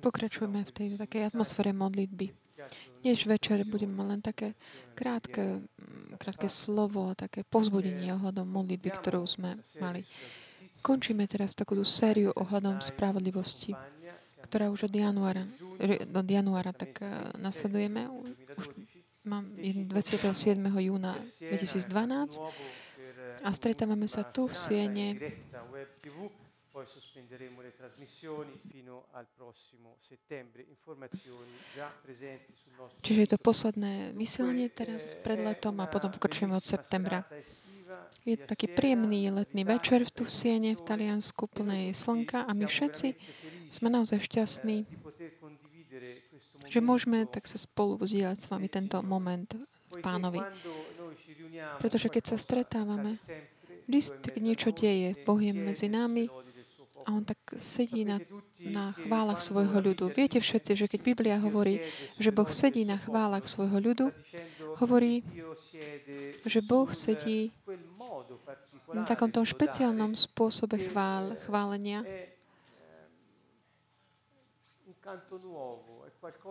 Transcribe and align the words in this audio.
Pokračujeme 0.00 0.60
v 0.64 0.70
tej 0.74 0.88
takej 1.00 1.22
atmosfére 1.32 1.72
modlitby. 1.72 2.44
Dnes 3.02 3.18
večer 3.26 3.66
budeme 3.66 3.98
mať 3.98 4.06
len 4.06 4.20
také 4.22 4.48
krátke, 4.94 5.64
mm, 5.64 6.20
krátke 6.22 6.46
slovo 6.46 7.10
a 7.10 7.18
také 7.18 7.42
povzbudenie 7.42 8.14
ohľadom 8.14 8.46
modlitby, 8.46 8.90
ktorú 8.94 9.26
sme 9.26 9.58
mali. 9.82 10.06
Končíme 10.84 11.26
teraz 11.26 11.58
takú 11.58 11.80
sériu 11.82 12.30
ohľadom 12.36 12.78
spravodlivosti, 12.78 13.74
ktorá 14.46 14.70
už 14.70 14.86
od 14.86 14.94
januára, 14.94 15.48
od 16.14 16.28
januára 16.28 16.70
tak 16.76 17.02
eh, 17.02 17.08
nasledujeme. 17.40 18.06
Už 18.54 18.70
mám 19.24 19.48
27. 19.56 20.28
júna 20.60 21.16
2012 21.40 22.38
a 23.44 23.48
stretávame 23.50 24.06
sa 24.06 24.22
tu 24.22 24.46
v 24.46 24.54
Siene 24.54 25.08
poi 26.74 26.90
sospenderemo 26.90 27.62
le 27.62 27.70
trasmissioni 27.70 28.58
fino 28.66 29.06
al 29.12 29.28
prossimo 29.36 29.94
settembre. 30.00 30.66
Informazioni 30.68 31.54
già 31.72 31.86
presenti 32.02 32.50
sul 32.50 32.72
nostro 32.74 32.98
Čiže 32.98 33.20
je 33.22 33.30
to 33.30 33.38
posledné 33.38 34.10
vysielanie 34.10 34.66
teraz 34.74 35.14
pred 35.22 35.38
letom 35.38 35.78
a 35.78 35.86
potom 35.86 36.10
pokračujeme 36.10 36.50
od 36.50 36.66
septembra. 36.66 37.22
Je 38.26 38.34
to 38.34 38.50
taký 38.50 38.66
príjemný 38.74 39.30
letný 39.30 39.62
večer 39.62 40.02
v 40.02 40.10
tu 40.10 40.26
Siene 40.26 40.74
v 40.74 40.82
Taliansku 40.82 41.46
plnej 41.46 41.94
slnka 41.94 42.42
a 42.42 42.50
my 42.50 42.66
všetci 42.66 43.14
sme 43.70 43.94
naozaj 43.94 44.26
šťastní, 44.26 44.82
že 46.66 46.80
môžeme 46.82 47.22
tak 47.30 47.46
sa 47.46 47.54
spolu 47.54 48.02
vzdielať 48.02 48.38
s 48.42 48.50
vami 48.50 48.66
tento 48.66 48.98
moment 49.06 49.46
pánovi. 50.02 50.42
Pretože 51.78 52.10
keď 52.10 52.34
sa 52.34 52.36
stretávame, 52.36 53.14
vždy 53.86 54.00
tak 54.26 54.42
niečo 54.42 54.74
deje. 54.74 55.14
Boh 55.22 55.38
je 55.38 55.54
medzi 55.54 55.86
nami, 55.86 56.26
a 57.04 57.12
on 57.12 57.24
tak 57.24 57.38
sedí 57.60 58.08
na, 58.08 58.20
na 58.64 58.96
chválach 58.96 59.44
svojho 59.44 59.76
ľudu. 59.80 60.08
Viete 60.12 60.40
všetci, 60.40 60.72
že 60.74 60.86
keď 60.88 61.00
Biblia 61.04 61.36
hovorí, 61.36 61.84
že 62.16 62.32
Boh 62.32 62.48
sedí 62.48 62.88
na 62.88 62.96
chválach 62.96 63.44
svojho 63.44 63.76
ľudu, 63.76 64.06
hovorí, 64.80 65.20
že 66.48 66.60
Boh 66.64 66.88
sedí 66.96 67.52
na 68.92 69.04
takomto 69.04 69.44
špeciálnom 69.44 70.16
spôsobe 70.16 70.80
chvál, 70.80 71.36
chválenia, 71.44 72.04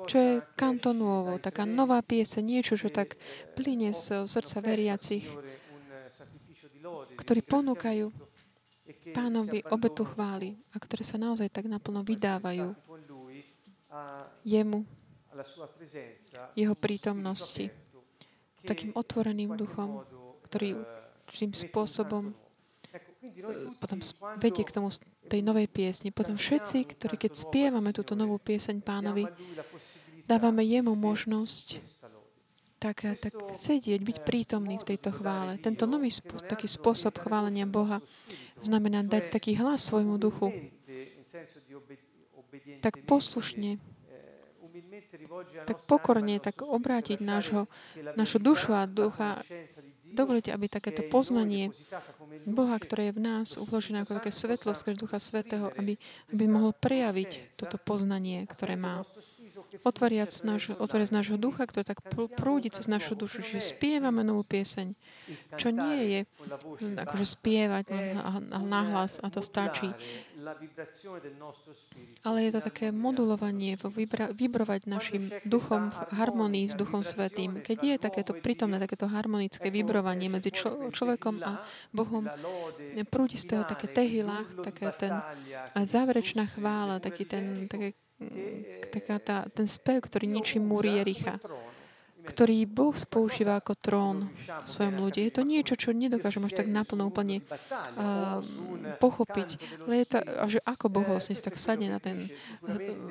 čo 0.05 0.17
je 0.21 0.33
kanto 0.53 0.93
nuovo, 0.93 1.41
taká 1.41 1.65
nová 1.65 1.97
piese, 2.05 2.45
niečo, 2.45 2.77
čo 2.77 2.93
tak 2.93 3.17
plyne 3.57 3.89
z 3.89 4.29
srdca 4.29 4.61
veriacich, 4.61 5.25
ktorí 7.17 7.41
ponúkajú 7.41 8.13
pánovi 9.15 9.63
obetu 9.71 10.03
chvály 10.03 10.59
a 10.71 10.77
ktoré 10.79 11.03
sa 11.07 11.15
naozaj 11.15 11.47
tak 11.47 11.71
naplno 11.71 12.03
vydávajú 12.03 12.75
jemu, 14.43 14.83
jeho 16.57 16.75
prítomnosti, 16.75 17.69
takým 18.63 18.91
otvoreným 18.95 19.55
duchom, 19.55 20.03
ktorý 20.47 20.81
tým 21.33 21.51
spôsobom 21.51 22.35
potom 23.79 24.03
vedie 24.43 24.67
k 24.67 24.75
tomu 24.75 24.91
tej 25.31 25.39
novej 25.39 25.71
piesni. 25.71 26.11
Potom 26.11 26.35
všetci, 26.35 26.83
ktorí 26.95 27.15
keď 27.15 27.39
spievame 27.39 27.95
túto 27.95 28.13
novú 28.19 28.35
pieseň 28.35 28.83
pánovi, 28.83 29.23
dávame 30.27 30.67
jemu 30.67 30.91
možnosť 30.91 31.79
tak, 32.83 32.99
tak 33.23 33.31
sedieť, 33.55 34.03
byť 34.03 34.17
prítomný 34.27 34.75
v 34.75 34.87
tejto 34.91 35.15
chvále. 35.15 35.55
Tento 35.55 35.87
nový 35.87 36.11
spô- 36.11 36.43
taký 36.43 36.67
spôsob 36.67 37.15
chválenia 37.15 37.63
Boha 37.63 38.03
znamená 38.59 39.03
dať 39.05 39.33
taký 39.33 39.57
hlas 39.57 39.85
svojmu 39.85 40.17
duchu. 40.17 40.53
Tak 42.85 43.01
poslušne, 43.09 43.81
tak 45.65 45.85
pokorne, 45.89 46.37
tak 46.37 46.61
obrátiť 46.61 47.17
nášho, 47.21 47.65
našu 48.13 48.37
dušu 48.37 48.73
a 48.73 48.85
ducha, 48.85 49.41
dovoliť, 50.13 50.53
aby 50.53 50.65
takéto 50.69 51.01
poznanie 51.09 51.73
Boha, 52.45 52.77
ktoré 52.77 53.09
je 53.09 53.17
v 53.17 53.21
nás 53.25 53.57
uložené 53.57 54.05
ako 54.05 54.21
také 54.21 54.29
svetlo 54.29 54.77
skrz 54.77 55.01
Ducha 55.01 55.17
Svetého, 55.17 55.73
aby, 55.73 55.97
aby 56.29 56.43
mohol 56.45 56.71
prejaviť 56.77 57.57
toto 57.57 57.81
poznanie, 57.81 58.45
ktoré 58.45 58.77
má 58.77 59.01
otvoriac 59.81 60.29
náš, 60.45 60.77
otvoriac 60.77 61.09
nášho 61.09 61.41
ducha, 61.41 61.65
ktorý 61.65 61.85
tak 61.89 62.05
prúdi 62.37 62.69
cez 62.69 62.85
našu 62.85 63.17
dušu, 63.17 63.41
že 63.41 63.57
spievame 63.57 64.21
novú 64.21 64.45
pieseň, 64.45 64.93
čo 65.57 65.73
nie 65.73 65.97
je 66.13 66.19
akože 67.01 67.25
spievať 67.25 67.85
nahlas 68.61 69.17
a 69.25 69.33
to 69.33 69.41
stačí. 69.41 69.89
Ale 72.27 72.43
je 72.43 72.51
to 72.51 72.61
také 72.61 72.91
modulovanie, 72.91 73.79
vybrovať 74.35 74.91
našim 74.91 75.31
duchom 75.47 75.89
v 75.89 75.97
harmonii 76.19 76.67
s 76.67 76.75
Duchom 76.75 76.99
Svetým. 76.99 77.63
Keď 77.63 77.77
je 77.79 77.95
takéto 77.95 78.35
prítomné, 78.35 78.75
takéto 78.83 79.07
harmonické 79.07 79.71
vybrovanie 79.71 80.27
medzi 80.27 80.51
člo, 80.51 80.91
človekom 80.91 81.39
a 81.47 81.63
Bohom, 81.95 82.27
prúdi 83.07 83.39
z 83.39 83.55
toho 83.55 83.63
také 83.63 83.87
tehilách, 83.87 84.51
také 84.59 84.91
ten 84.99 85.15
záverečná 85.79 86.43
chvála, 86.51 86.99
taký 86.99 87.23
ten, 87.23 87.71
také 87.71 87.95
taká 88.93 89.17
tá, 89.19 89.37
ten 89.51 89.65
spev, 89.65 90.05
ktorý 90.05 90.29
ničí 90.29 90.61
múry 90.61 91.01
Jericha, 91.01 91.41
ktorý 92.23 92.63
Boh 92.63 92.95
spoužíva 92.95 93.59
ako 93.59 93.75
trón 93.75 94.17
v 94.47 94.67
svojom 94.67 94.95
ľudí. 94.95 95.27
Je 95.27 95.33
to 95.35 95.43
niečo, 95.43 95.75
čo 95.75 95.91
nedokážem 95.91 96.47
až 96.47 96.63
tak 96.63 96.71
naplno 96.71 97.11
úplne 97.11 97.43
uh, 97.43 98.39
pochopiť. 99.03 99.59
Ale 99.83 99.93
je 100.03 100.07
to, 100.07 100.17
že 100.55 100.59
ako 100.63 100.85
Boh 100.87 101.03
vlastne 101.03 101.35
tak 101.35 101.59
sadne 101.59 101.91
na 101.91 101.99
ten 101.99 102.31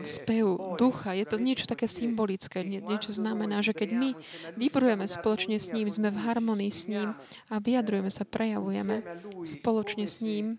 spev 0.00 0.56
ducha. 0.80 1.12
Je 1.12 1.28
to 1.28 1.36
niečo 1.36 1.68
také 1.68 1.92
symbolické. 1.92 2.64
Nie, 2.64 2.80
niečo 2.80 3.12
znamená, 3.12 3.60
že 3.60 3.76
keď 3.76 3.92
my 3.92 4.10
vybrujeme 4.56 5.04
spoločne 5.04 5.60
s 5.60 5.76
ním, 5.76 5.92
sme 5.92 6.08
v 6.08 6.16
harmonii 6.16 6.72
s 6.72 6.88
ním 6.88 7.12
a 7.52 7.60
vyjadrujeme 7.60 8.08
sa, 8.08 8.24
prejavujeme 8.24 9.04
spoločne 9.44 10.08
s 10.08 10.24
ním, 10.24 10.56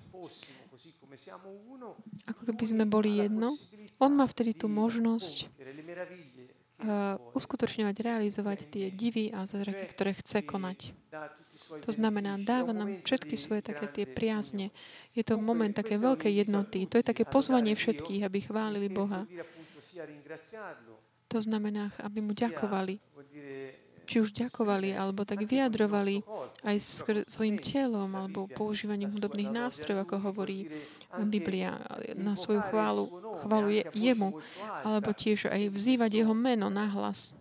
ako 2.30 2.42
keby 2.54 2.64
sme 2.70 2.84
boli 2.86 3.20
jedno, 3.20 3.58
on 4.00 4.12
má 4.14 4.26
vtedy 4.26 4.58
tú 4.58 4.70
možnosť 4.72 5.50
uh, 5.50 7.20
uskutočňovať, 7.38 7.96
realizovať 8.00 8.60
tie 8.70 8.86
divy 8.94 9.30
a 9.34 9.46
zázraky, 9.46 9.86
ktoré 9.92 10.12
chce 10.18 10.46
konať. 10.46 10.94
To 11.74 11.92
znamená, 11.94 12.38
dáva 12.38 12.74
nám 12.74 13.02
všetky 13.02 13.34
svoje 13.38 13.66
také 13.66 13.90
tie 13.90 14.06
priazne. 14.06 14.70
Je 15.18 15.26
to 15.26 15.42
moment 15.42 15.74
také 15.74 15.98
veľkej 15.98 16.30
jednoty. 16.30 16.86
To 16.90 17.02
je 17.02 17.06
také 17.06 17.26
pozvanie 17.26 17.74
všetkých, 17.74 18.26
aby 18.26 18.40
chválili 18.46 18.90
Boha. 18.90 19.26
To 21.30 21.40
znamená, 21.42 21.90
aby 22.02 22.20
mu 22.22 22.34
ďakovali 22.38 23.02
či 24.04 24.22
už 24.22 24.36
ďakovali, 24.36 24.94
alebo 24.96 25.24
tak 25.24 25.44
vyjadrovali 25.48 26.22
aj 26.64 26.78
svojim 27.28 27.58
telom, 27.60 28.12
alebo 28.14 28.52
používaním 28.52 29.12
hudobných 29.16 29.52
nástrojov, 29.52 30.06
ako 30.06 30.16
hovorí 30.32 30.70
Biblia, 31.28 31.80
na 32.18 32.36
svoju 32.36 32.62
chválu, 32.68 33.10
chválu 33.44 33.70
je, 33.72 33.84
jemu, 33.96 34.38
alebo 34.84 35.16
tiež 35.16 35.50
aj 35.50 35.72
vzývať 35.72 36.12
jeho 36.24 36.36
meno 36.36 36.68
na 36.68 36.88
hlas. 36.90 37.34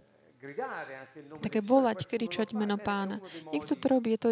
Také 1.39 1.63
volať, 1.63 2.11
kričať 2.11 2.51
meno 2.51 2.75
pána. 2.75 3.23
Niekto 3.55 3.79
to 3.79 3.87
robí, 3.87 4.19
je 4.19 4.27
to, 4.27 4.31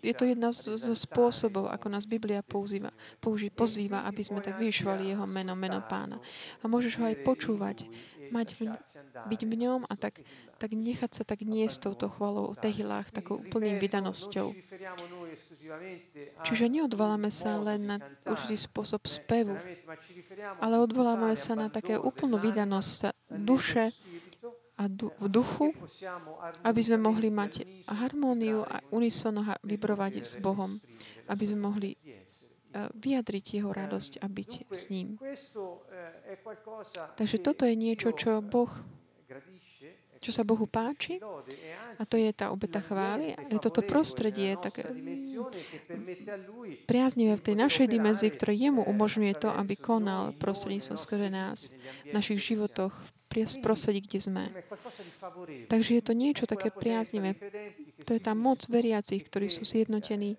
je 0.00 0.14
to 0.16 0.24
jedna 0.24 0.48
z, 0.48 0.80
z 0.80 0.96
spôsobov, 0.96 1.68
ako 1.68 1.92
nás 1.92 2.08
Biblia 2.08 2.40
používa, 2.40 2.88
použi, 3.20 3.52
pozýva, 3.52 4.08
aby 4.08 4.24
sme 4.24 4.40
tak 4.40 4.56
vyšvali 4.56 5.12
jeho 5.12 5.28
meno, 5.28 5.52
meno 5.52 5.84
pána. 5.84 6.16
A 6.64 6.72
môžeš 6.72 6.96
ho 6.96 7.04
aj 7.04 7.20
počúvať, 7.20 7.84
mať 8.32 8.56
v, 8.56 8.72
byť 9.28 9.40
v 9.44 9.54
ňom 9.60 9.84
a 9.84 9.94
tak 10.00 10.24
tak 10.64 10.72
nechať 10.72 11.10
sa 11.12 11.28
tak 11.28 11.44
nie 11.44 11.68
s 11.68 11.76
touto 11.76 12.08
chvalou 12.08 12.48
o 12.48 12.56
tehilách, 12.56 13.12
takou 13.12 13.36
úplným 13.36 13.76
vydanosťou. 13.76 14.56
Čiže 16.40 16.72
neodvoláme 16.72 17.28
sa 17.28 17.60
len 17.60 17.84
na 17.84 17.96
určitý 18.24 18.56
spôsob 18.56 19.04
spevu, 19.04 19.60
ale 20.64 20.80
odvolávame 20.80 21.36
sa 21.36 21.52
na 21.52 21.68
také 21.68 22.00
úplnú 22.00 22.40
vydanosť 22.40 23.12
duše 23.28 23.92
a 24.80 24.88
du- 24.88 25.12
v 25.20 25.28
duchu, 25.28 25.76
aby 26.64 26.80
sme 26.80 26.96
mohli 26.96 27.28
mať 27.28 27.84
harmóniu 27.84 28.64
a 28.64 28.80
unisono 28.88 29.44
vybrovať 29.68 30.24
s 30.24 30.32
Bohom, 30.40 30.80
aby 31.28 31.44
sme 31.44 31.60
mohli 31.60 31.92
eh, 31.92 32.88
vyjadriť 32.96 33.60
jeho 33.60 33.68
radosť 33.68 34.24
a 34.24 34.26
byť 34.32 34.50
s 34.72 34.88
ním. 34.88 35.20
Takže 37.20 37.36
toto 37.44 37.68
je 37.68 37.76
niečo, 37.76 38.16
čo 38.16 38.40
Boh 38.40 38.72
čo 40.24 40.32
sa 40.32 40.40
Bohu 40.40 40.64
páči, 40.64 41.20
a 42.00 42.02
to 42.08 42.16
je 42.16 42.32
tá 42.32 42.48
obeta 42.48 42.80
chvály, 42.80 43.36
je 43.52 43.60
toto 43.60 43.84
prostredie 43.84 44.56
také 44.56 44.88
priaznivé 46.88 47.36
v 47.36 47.44
tej 47.44 47.56
našej 47.60 47.86
dimenzii, 47.92 48.32
ktoré 48.32 48.56
jemu 48.56 48.80
umožňuje 48.88 49.36
to, 49.36 49.52
aby 49.52 49.76
konal 49.76 50.32
prostredníctvom 50.40 50.96
skrze 50.96 51.28
nás 51.28 51.76
v 52.08 52.12
našich 52.16 52.40
životoch, 52.40 52.96
v 52.96 53.12
prostredí, 53.60 53.98
kde 53.98 54.20
sme. 54.22 54.44
Takže 55.66 55.98
je 55.98 56.02
to 56.06 56.14
niečo 56.14 56.46
také 56.46 56.70
priaznivé. 56.70 57.34
To 58.06 58.14
je 58.14 58.22
tá 58.22 58.30
moc 58.30 58.62
veriacich, 58.70 59.26
ktorí 59.26 59.50
sú 59.50 59.66
zjednotení 59.66 60.38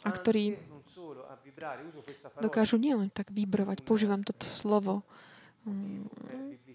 a 0.00 0.08
ktorí 0.10 0.56
dokážu 2.40 2.80
nielen 2.80 3.12
tak 3.12 3.32
vybrovať, 3.32 3.84
používam 3.84 4.24
toto 4.24 4.48
slovo, 4.48 5.04
mm, 5.68 6.65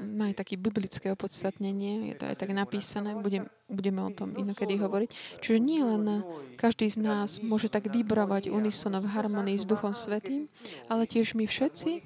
má 0.00 0.28
aj 0.28 0.44
také 0.44 0.60
biblické 0.60 1.08
opodstatnenie, 1.12 2.12
je 2.12 2.14
to 2.20 2.24
aj 2.28 2.36
tak 2.36 2.52
napísané, 2.52 3.16
budem, 3.16 3.48
budeme 3.70 4.04
o 4.04 4.10
tom 4.12 4.36
inokedy 4.36 4.76
hovoriť. 4.76 5.40
Čiže 5.40 5.58
nie 5.62 5.80
len 5.80 6.24
každý 6.60 6.88
z 6.92 7.00
nás 7.00 7.40
môže 7.40 7.72
tak 7.72 7.88
vybrovať 7.88 8.52
unisono 8.52 9.00
v 9.00 9.08
harmonii 9.12 9.56
s 9.56 9.64
Duchom 9.64 9.96
Svetým, 9.96 10.52
ale 10.92 11.08
tiež 11.08 11.32
my 11.32 11.48
všetci 11.48 12.04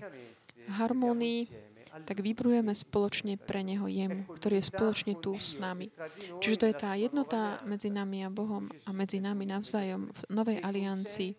harmonii 0.71 1.70
tak 2.07 2.23
vybrujeme 2.23 2.73
spoločne 2.73 3.37
pre 3.37 3.67
Neho 3.67 3.87
jemu, 3.91 4.27
ktorý 4.39 4.63
je 4.63 4.71
spoločne 4.71 5.13
tu 5.19 5.35
s 5.37 5.59
nami. 5.59 5.91
Čiže 6.39 6.57
to 6.57 6.65
je 6.71 6.75
tá 6.77 6.91
jednota 6.95 7.59
medzi 7.67 7.91
nami 7.91 8.23
a 8.25 8.31
Bohom 8.31 8.71
a 8.87 8.91
medzi 8.95 9.19
nami 9.19 9.47
navzájom 9.47 10.11
v 10.11 10.21
novej 10.31 10.59
aliancii, 10.63 11.35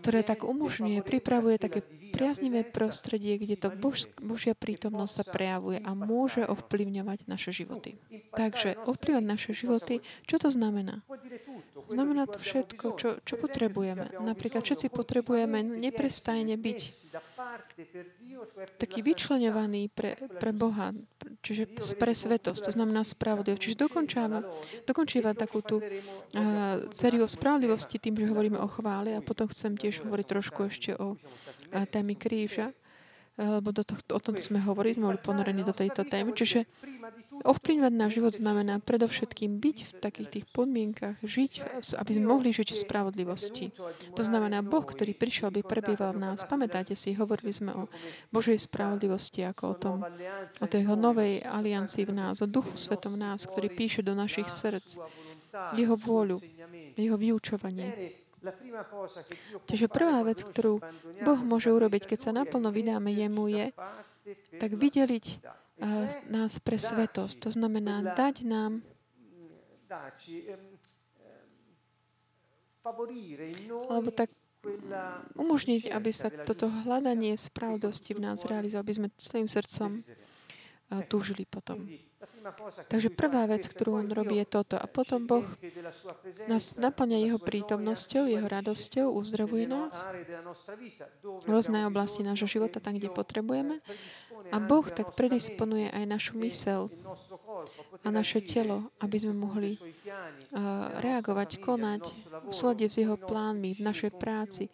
ktoré 0.00 0.24
tak 0.24 0.44
umožňuje, 0.44 1.04
pripravuje 1.04 1.56
také 1.60 1.84
priaznivé 2.10 2.66
prostredie, 2.66 3.38
kde 3.38 3.56
to 3.56 3.68
Bož, 3.70 4.10
Božia 4.18 4.56
prítomnosť 4.56 5.12
sa 5.14 5.24
prejavuje 5.24 5.78
a 5.80 5.94
môže 5.94 6.42
ovplyvňovať 6.44 7.28
naše 7.30 7.54
životy. 7.54 7.96
Takže 8.34 8.76
ovplyvňovať 8.88 9.26
naše 9.26 9.52
životy, 9.54 10.02
čo 10.26 10.36
to 10.42 10.50
znamená? 10.50 11.06
Znamená 11.90 12.26
to 12.30 12.38
všetko, 12.38 12.84
čo, 12.98 13.08
čo 13.22 13.34
potrebujeme. 13.34 14.14
Napríklad 14.22 14.62
všetci 14.62 14.94
potrebujeme 14.94 15.62
neprestajne 15.62 16.54
byť 16.54 16.78
taký 18.78 19.00
vyčlenovaný 19.10 19.90
pre, 19.90 20.14
pre 20.38 20.54
Boha, 20.54 20.94
čiže 21.42 21.66
pre 21.98 22.14
svetosť, 22.14 22.70
to 22.70 22.72
znamená 22.72 23.02
spravodlivosť. 23.02 23.60
Čiže 23.60 23.82
dokončáva, 23.82 24.46
dokončíva 24.86 25.34
takú 25.34 25.60
tú 25.60 25.82
uh, 25.82 25.86
sériu 26.94 27.26
spravodlivosti 27.26 27.98
tým, 27.98 28.14
že 28.14 28.30
hovoríme 28.30 28.62
o 28.62 28.68
chvále 28.70 29.18
a 29.18 29.24
potom 29.24 29.50
chcem 29.50 29.74
tiež 29.74 30.06
hovoriť 30.06 30.26
trošku 30.26 30.70
ešte 30.70 30.94
o 30.94 31.14
uh, 31.14 31.18
témy 31.90 32.14
kríža 32.14 32.70
lebo 33.40 33.72
do 33.72 33.80
tohto, 33.80 34.12
o 34.12 34.20
tom 34.20 34.36
sme 34.36 34.60
hovorili, 34.60 35.00
sme 35.00 35.16
boli 35.16 35.20
ponorení 35.20 35.64
do 35.64 35.72
tejto 35.72 36.04
témy. 36.04 36.36
Čiže 36.36 36.68
ovplyvňovať 37.40 37.94
náš 37.96 38.12
život 38.20 38.32
znamená 38.36 38.84
predovšetkým 38.84 39.56
byť 39.56 39.76
v 39.80 39.92
takých 39.96 40.28
tých 40.28 40.46
podmienkach, 40.52 41.16
žiť, 41.24 41.52
aby 41.96 42.10
sme 42.12 42.26
mohli 42.28 42.52
žiť 42.52 42.68
v 42.76 42.82
spravodlivosti. 42.84 43.72
To 44.12 44.22
znamená, 44.22 44.60
Boh, 44.60 44.84
ktorý 44.84 45.16
prišiel, 45.16 45.48
by 45.48 45.64
prebýval 45.64 46.12
v 46.12 46.22
nás. 46.30 46.44
Pamätáte 46.44 46.92
si, 46.92 47.16
hovorili 47.16 47.56
sme 47.56 47.72
o 47.72 47.82
Božej 48.28 48.60
spravodlivosti, 48.60 49.40
ako 49.48 49.62
o 49.72 49.76
tom, 49.76 49.96
o 50.60 50.66
tej 50.68 50.84
novej 50.92 51.40
aliancii 51.40 52.04
v 52.04 52.12
nás, 52.12 52.44
o 52.44 52.46
Duchu 52.46 52.76
Svetom 52.76 53.16
v 53.16 53.24
nás, 53.24 53.48
ktorý 53.48 53.72
píše 53.72 54.04
do 54.04 54.12
našich 54.12 54.52
srdc 54.52 55.00
jeho 55.74 55.96
vôľu, 55.98 56.38
jeho 56.94 57.16
vyučovanie. 57.18 58.19
Čiže 59.68 59.86
prvá 59.92 60.24
vec, 60.24 60.40
ktorú 60.40 60.80
Boh 61.20 61.40
môže 61.44 61.68
urobiť, 61.68 62.08
keď 62.08 62.18
sa 62.18 62.30
naplno 62.32 62.72
vydáme 62.72 63.12
jemu, 63.12 63.44
je 63.52 63.66
tak 64.56 64.76
vydeliť 64.76 65.24
nás 66.28 66.60
pre 66.60 66.76
svetosť. 66.80 67.36
To 67.44 67.50
znamená 67.52 68.16
dať 68.16 68.44
nám 68.44 68.80
alebo 73.90 74.08
tak 74.12 74.32
umožniť, 75.36 75.88
aby 75.88 76.10
sa 76.12 76.28
toto 76.28 76.68
hľadanie 76.68 77.36
v 77.36 77.42
spravodlivosti 77.42 78.12
v 78.16 78.24
nás 78.24 78.44
realizovalo, 78.44 78.84
aby 78.84 78.94
sme 78.96 79.08
celým 79.16 79.48
srdcom 79.48 80.04
túžili 81.08 81.44
potom. 81.48 81.88
Takže 82.88 83.10
prvá 83.12 83.44
vec, 83.44 83.68
ktorú 83.68 84.00
on 84.00 84.08
robí, 84.08 84.40
je 84.40 84.46
toto. 84.48 84.76
A 84.80 84.86
potom 84.88 85.28
Boh 85.28 85.44
nás 86.48 86.76
naplňa 86.80 87.18
jeho 87.20 87.38
prítomnosťou, 87.38 88.26
jeho 88.26 88.48
radosťou, 88.48 89.12
uzdravuje 89.12 89.68
nás 89.68 90.08
v 91.22 91.46
rôznej 91.46 91.84
oblasti 91.84 92.24
nášho 92.24 92.48
života, 92.48 92.80
tam, 92.80 92.96
kde 92.96 93.12
potrebujeme. 93.12 93.84
A 94.50 94.56
Boh 94.58 94.86
tak 94.88 95.12
predisponuje 95.14 95.92
aj 95.92 96.04
našu 96.08 96.32
mysel 96.40 96.88
a 98.00 98.08
naše 98.08 98.40
telo, 98.40 98.88
aby 99.04 99.16
sme 99.20 99.36
mohli 99.36 99.76
reagovať, 101.00 101.60
konať 101.60 102.02
v 102.48 102.52
súlade 102.54 102.88
s 102.88 102.96
jeho 102.96 103.20
plánmi, 103.20 103.76
v 103.76 103.82
našej 103.84 104.10
práci, 104.16 104.72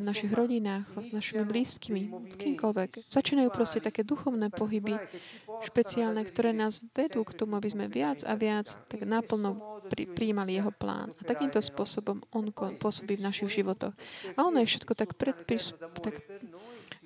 v 0.00 0.04
našich 0.08 0.32
rodinách, 0.32 0.88
s 0.96 1.12
našimi 1.12 1.44
blízkymi, 1.44 2.02
s 2.32 2.34
kýmkoľvek. 2.40 3.12
Začínajú 3.12 3.48
proste 3.52 3.84
také 3.84 4.06
duchovné 4.06 4.48
pohyby, 4.48 4.96
špeciálne, 5.66 6.24
ktoré 6.24 6.56
nás 6.56 6.80
vedú 6.96 7.26
k 7.26 7.36
tomu, 7.36 7.60
aby 7.60 7.68
sme 7.68 7.86
viac 7.92 8.24
a 8.24 8.32
viac 8.32 8.80
tak 8.88 9.04
naplno 9.04 9.82
pri, 9.92 10.08
prijímali 10.08 10.56
jeho 10.56 10.72
plán. 10.72 11.12
A 11.18 11.22
takýmto 11.26 11.60
spôsobom 11.60 12.24
on 12.32 12.48
pôsobí 12.54 13.20
v 13.20 13.26
našich 13.26 13.60
životoch. 13.62 13.92
A 14.34 14.38
ono 14.46 14.62
je 14.62 14.70
všetko 14.70 14.92
tak, 14.96 15.14
predpis, 15.18 15.76
tak 16.00 16.24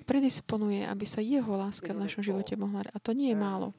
predisponuje, 0.07 0.87
aby 0.87 1.03
sa 1.03 1.19
jeho 1.19 1.59
láska 1.59 1.91
v 1.91 2.07
našom 2.07 2.23
živote 2.23 2.55
mohla. 2.55 2.87
A 2.95 2.97
to 3.03 3.11
nie 3.11 3.35
je 3.35 3.37
málo. 3.37 3.75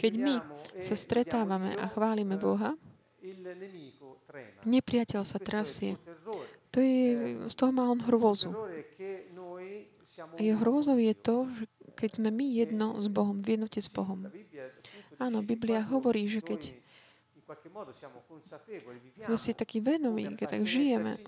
Keď 0.00 0.12
my 0.16 0.34
sa 0.80 0.96
stretávame 0.96 1.76
a 1.76 1.84
chválime 1.92 2.40
Boha, 2.40 2.72
nepriateľ 4.64 5.22
sa 5.28 5.36
trasie. 5.36 6.00
To 6.78 6.86
je, 6.86 7.34
z 7.50 7.54
toho 7.58 7.74
má 7.74 7.90
on 7.90 7.98
hrôzu. 7.98 8.54
A 10.14 10.38
jeho 10.38 10.62
hrôzou 10.62 10.94
je 10.94 11.10
to, 11.10 11.50
že 11.50 11.66
keď 11.98 12.10
sme 12.22 12.30
my 12.30 12.46
jedno 12.54 12.94
s 13.02 13.10
Bohom, 13.10 13.42
v 13.42 13.58
jednote 13.58 13.82
s 13.82 13.90
Bohom. 13.90 14.30
Áno, 15.18 15.42
Biblia 15.42 15.82
hovorí, 15.82 16.30
že 16.30 16.38
keď 16.38 16.70
sme 19.18 19.34
si 19.34 19.58
takí 19.58 19.82
vedomí, 19.82 20.38
keď 20.38 20.54
tak 20.54 20.62
žijeme 20.70 21.18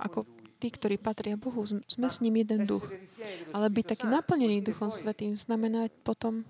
ako 0.00 0.24
tí, 0.56 0.72
ktorí 0.72 0.96
patria 0.96 1.36
Bohu, 1.36 1.60
sme 1.68 2.08
s 2.08 2.24
ním 2.24 2.40
jeden 2.40 2.64
duch. 2.64 2.88
Ale 3.52 3.68
byť 3.68 3.84
taký 3.92 4.08
naplnený 4.08 4.64
Duchom 4.64 4.88
Svetým 4.88 5.36
znamená 5.36 5.92
potom 6.00 6.48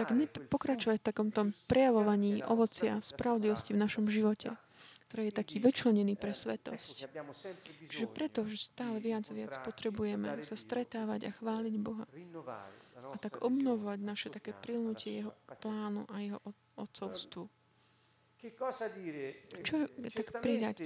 tak 0.00 0.08
pokračovať 0.48 0.96
v 0.96 1.06
takom 1.12 1.28
tom 1.28 1.52
prejavovaní 1.68 2.40
ovocia 2.48 3.04
spravodlivosti 3.04 3.76
v 3.76 3.82
našom 3.84 4.08
živote 4.08 4.56
ktorý 5.12 5.28
je 5.28 5.36
taký 5.44 5.60
vyčlenený 5.60 6.16
pre 6.16 6.32
svetosť. 6.32 7.04
Čiže 7.84 8.06
preto, 8.08 8.48
že 8.48 8.64
stále 8.64 8.96
viac 8.96 9.28
a 9.28 9.36
viac 9.36 9.52
potrebujeme 9.60 10.40
sa 10.40 10.56
stretávať 10.56 11.28
a 11.28 11.30
chváliť 11.36 11.74
Boha. 11.76 12.08
A 13.12 13.16
tak 13.20 13.44
obnovovať 13.44 14.00
naše 14.00 14.32
také 14.32 14.56
prilnutie 14.56 15.20
Jeho 15.20 15.36
plánu 15.60 16.08
a 16.08 16.24
Jeho 16.24 16.40
otcovstvu. 16.80 17.44
Čo 19.60 19.76
tak 20.16 20.28
pridať? 20.40 20.80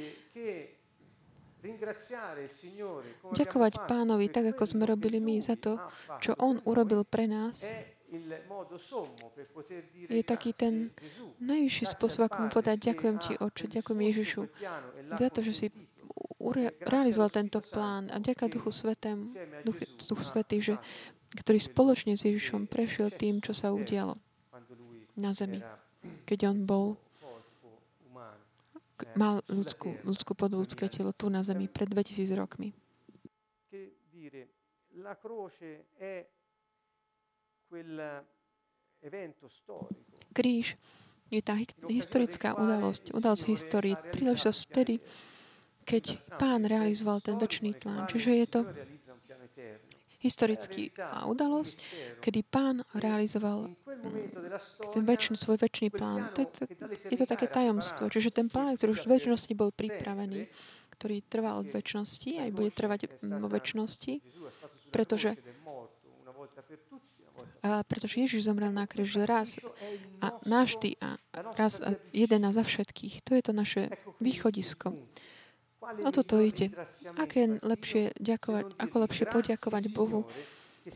Ďakovať 3.30 3.72
pánovi 3.86 4.26
tak, 4.26 4.58
ako 4.58 4.62
sme 4.66 4.90
robili 4.90 5.22
my 5.22 5.38
za 5.38 5.54
to, 5.54 5.78
čo 6.18 6.34
on 6.42 6.58
urobil 6.66 7.06
pre 7.06 7.30
nás, 7.30 7.70
je 10.06 10.24
taký 10.24 10.50
ten 10.54 10.94
najvyšší 11.42 11.84
spôsob, 11.98 12.30
ako 12.30 12.36
mu 12.46 12.48
povedať, 12.48 12.94
ďakujem 12.94 13.16
ti, 13.18 13.32
Oče, 13.34 13.66
ďakujem 13.66 14.00
Ježišu, 14.06 14.42
za 15.18 15.28
to, 15.30 15.40
že 15.42 15.52
si 15.52 15.66
realizoval 16.86 17.30
tento 17.34 17.58
plán 17.58 18.06
a 18.14 18.22
ďaká 18.22 18.46
Duchu 18.46 18.70
Svetému, 18.70 19.26
Duch, 19.66 19.82
Duch 20.06 20.22
Svetý, 20.22 20.62
že, 20.62 20.74
ktorý 21.34 21.58
spoločne 21.58 22.14
s 22.14 22.22
Ježišom 22.22 22.70
prešiel 22.70 23.10
tým, 23.10 23.42
čo 23.42 23.50
sa 23.50 23.74
udialo 23.74 24.14
na 25.18 25.34
zemi, 25.34 25.58
keď 26.28 26.54
on 26.54 26.58
bol 26.62 26.86
mal 29.12 29.44
ľudskú, 29.50 29.92
ľudskú 30.06 30.32
podľudské 30.32 30.88
telo 30.88 31.12
tu 31.12 31.28
na 31.28 31.44
zemi 31.44 31.68
pred 31.68 31.88
2000 31.88 32.32
rokmi. 32.32 32.72
Kríž 40.32 40.66
je 41.30 41.40
tá 41.42 41.58
historická 41.90 42.54
udalosť, 42.54 43.10
udalosť 43.10 43.42
v 43.46 43.52
histórii, 43.52 43.94
príležitosť 44.14 44.60
vtedy, 44.70 44.94
keď 45.86 46.18
pán 46.38 46.66
realizoval 46.66 47.22
ten 47.22 47.38
väčší 47.38 47.74
plán. 47.78 48.06
Čiže 48.10 48.30
je 48.30 48.46
to 48.46 48.60
historický 50.22 50.90
udalosť, 51.26 51.74
kedy 52.18 52.40
pán 52.42 52.82
realizoval 52.94 53.70
ten 54.90 55.02
väčšin, 55.06 55.38
svoj 55.38 55.58
väčší 55.62 55.94
plán. 55.94 56.34
To 56.34 56.42
je, 56.42 56.48
to, 56.50 56.62
je 57.10 57.16
to 57.18 57.26
také 57.26 57.46
tajomstvo. 57.46 58.10
Čiže 58.10 58.34
ten 58.34 58.50
plán, 58.50 58.74
ktorý 58.74 58.98
už 58.98 59.06
v 59.06 59.12
väčšnosti 59.18 59.52
bol 59.54 59.70
pripravený, 59.70 60.50
ktorý 60.98 61.22
trval 61.26 61.62
od 61.62 61.68
väčšnosti, 61.70 62.42
aj 62.42 62.50
bude 62.50 62.70
trvať 62.74 63.00
vo 63.22 63.48
väčšnosti, 63.50 64.12
pretože 64.90 65.38
a 67.66 67.82
pretože 67.82 68.22
Ježiš 68.22 68.46
zomrel 68.46 68.70
na 68.70 68.86
kríži 68.86 69.26
raz 69.26 69.58
a 70.22 70.30
navždy 70.46 71.00
a 71.02 71.18
raz 71.58 71.82
a 71.82 71.98
jeden 72.14 72.46
a 72.46 72.54
za 72.54 72.62
všetkých. 72.62 73.26
To 73.26 73.34
je 73.34 73.42
to 73.42 73.52
naše 73.52 73.82
východisko. 74.22 74.94
O 75.82 76.10
toto 76.10 76.38
ide. 76.42 76.70
Aké 77.18 77.46
je 77.46 77.62
lepšie 77.62 78.02
ďakovať, 78.18 78.74
ako 78.78 78.96
lepšie 79.06 79.24
poďakovať 79.30 79.84
Bohu, 79.94 80.26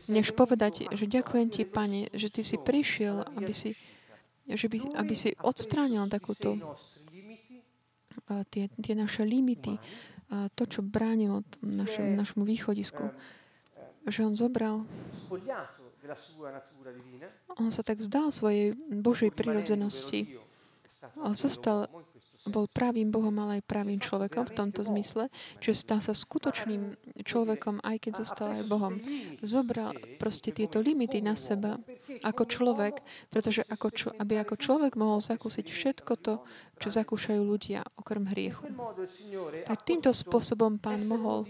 než 0.07 0.31
povedať, 0.35 0.87
že 0.91 1.07
ďakujem 1.07 1.47
ti, 1.51 1.63
Pane, 1.67 2.11
že 2.11 2.31
ty 2.31 2.43
si 2.43 2.55
prišiel, 2.59 3.23
aby 3.35 3.51
si, 3.51 3.75
že 4.47 4.67
by, 4.67 4.95
aby 4.99 5.13
si 5.15 5.35
odstránil 5.43 6.07
takúto 6.07 6.59
tie, 8.51 8.67
tie 8.67 8.93
naše 8.95 9.27
limity, 9.27 9.75
to, 10.55 10.63
čo 10.63 10.79
bránilo 10.79 11.43
naše, 11.59 11.99
našemu 12.03 12.43
východisku. 12.47 13.11
Že 14.07 14.31
on 14.31 14.35
zobral 14.35 14.75
on 17.57 17.69
sa 17.69 17.81
tak 17.85 18.01
zdal 18.01 18.33
svojej 18.33 18.73
Božej 18.89 19.31
prirodzenosti. 19.33 20.41
A 21.17 21.33
zostal 21.33 21.89
bol 22.49 22.65
pravým 22.65 23.13
Bohom, 23.13 23.33
ale 23.37 23.61
aj 23.61 23.69
pravým 23.69 24.01
človekom 24.01 24.49
v 24.49 24.55
tomto 24.57 24.81
zmysle, 24.81 25.29
že 25.61 25.77
stal 25.77 26.01
sa 26.01 26.17
skutočným 26.17 26.97
človekom, 27.21 27.85
aj 27.85 27.97
keď 28.01 28.13
zostal 28.25 28.57
aj 28.57 28.65
Bohom. 28.65 28.97
Zobral 29.45 29.93
proste 30.17 30.49
tieto 30.49 30.81
limity 30.81 31.21
na 31.21 31.37
seba 31.37 31.77
ako 32.25 32.49
človek, 32.49 33.05
pretože 33.29 33.61
ako 33.69 33.87
čo, 33.93 34.07
aby 34.17 34.41
ako 34.41 34.57
človek 34.57 34.97
mohol 34.97 35.21
zakúsiť 35.21 35.69
všetko 35.69 36.13
to, 36.17 36.41
čo 36.81 36.89
zakúšajú 36.89 37.41
ľudia 37.45 37.85
okrem 38.01 38.25
hriechu. 38.33 38.65
Tak 39.69 39.85
týmto 39.85 40.09
spôsobom 40.09 40.81
Pán 40.81 41.05
mohol 41.05 41.45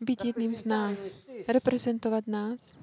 byť 0.00 0.18
jedným 0.32 0.56
z 0.56 0.64
nás, 0.64 1.20
reprezentovať 1.44 2.24
nás 2.32 2.80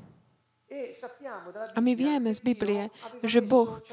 a 1.76 1.80
my 1.84 1.94
vieme 1.96 2.32
z 2.32 2.40
Biblie, 2.40 2.88
že 3.24 3.44
Boh 3.44 3.84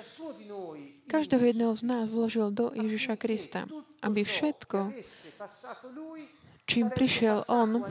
každého 1.11 1.50
jedného 1.50 1.75
z 1.75 1.82
nás 1.82 2.06
vložil 2.06 2.54
do 2.54 2.70
Ježiša 2.70 3.18
Krista, 3.18 3.66
aby 4.02 4.23
všetko, 4.23 4.94
čím 6.70 6.87
prišiel 6.94 7.42
On, 7.50 7.82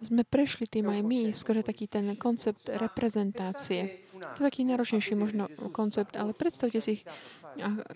sme 0.00 0.22
prešli 0.26 0.66
tým 0.68 0.90
aj 0.90 1.00
my, 1.00 1.20
skoro 1.32 1.64
taký 1.64 1.86
ten 1.86 2.12
koncept 2.18 2.68
reprezentácie. 2.68 4.04
To 4.36 4.38
je 4.42 4.46
taký 4.52 4.68
náročnejší 4.68 5.16
možno 5.16 5.48
koncept, 5.72 6.14
ale 6.14 6.36
predstavte 6.36 6.78
si 6.82 7.00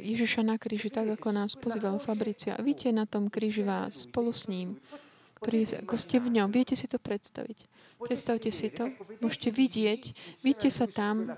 Ježiša 0.01 0.43
na 0.47 0.57
kríži, 0.57 0.89
tak 0.89 1.21
ako 1.21 1.29
nás 1.37 1.55
pozýval 1.59 2.01
Fabricia. 2.01 2.57
A 2.57 2.65
vidíte 2.65 2.97
na 2.97 3.05
tom 3.05 3.29
kríži 3.29 3.63
vás 3.63 4.09
spolu 4.09 4.33
s 4.33 4.49
ním 4.49 4.81
ktorý, 5.45 5.85
ako 5.85 5.95
ste 6.01 6.17
v 6.17 6.41
ňom. 6.41 6.49
Viete 6.49 6.73
si 6.73 6.89
to 6.89 6.97
predstaviť? 6.97 7.69
Predstavte 8.01 8.49
si 8.49 8.73
to. 8.73 8.89
Môžete 9.21 9.53
vidieť, 9.53 10.03
vidíte 10.41 10.73
sa 10.73 10.89
tam 10.89 11.37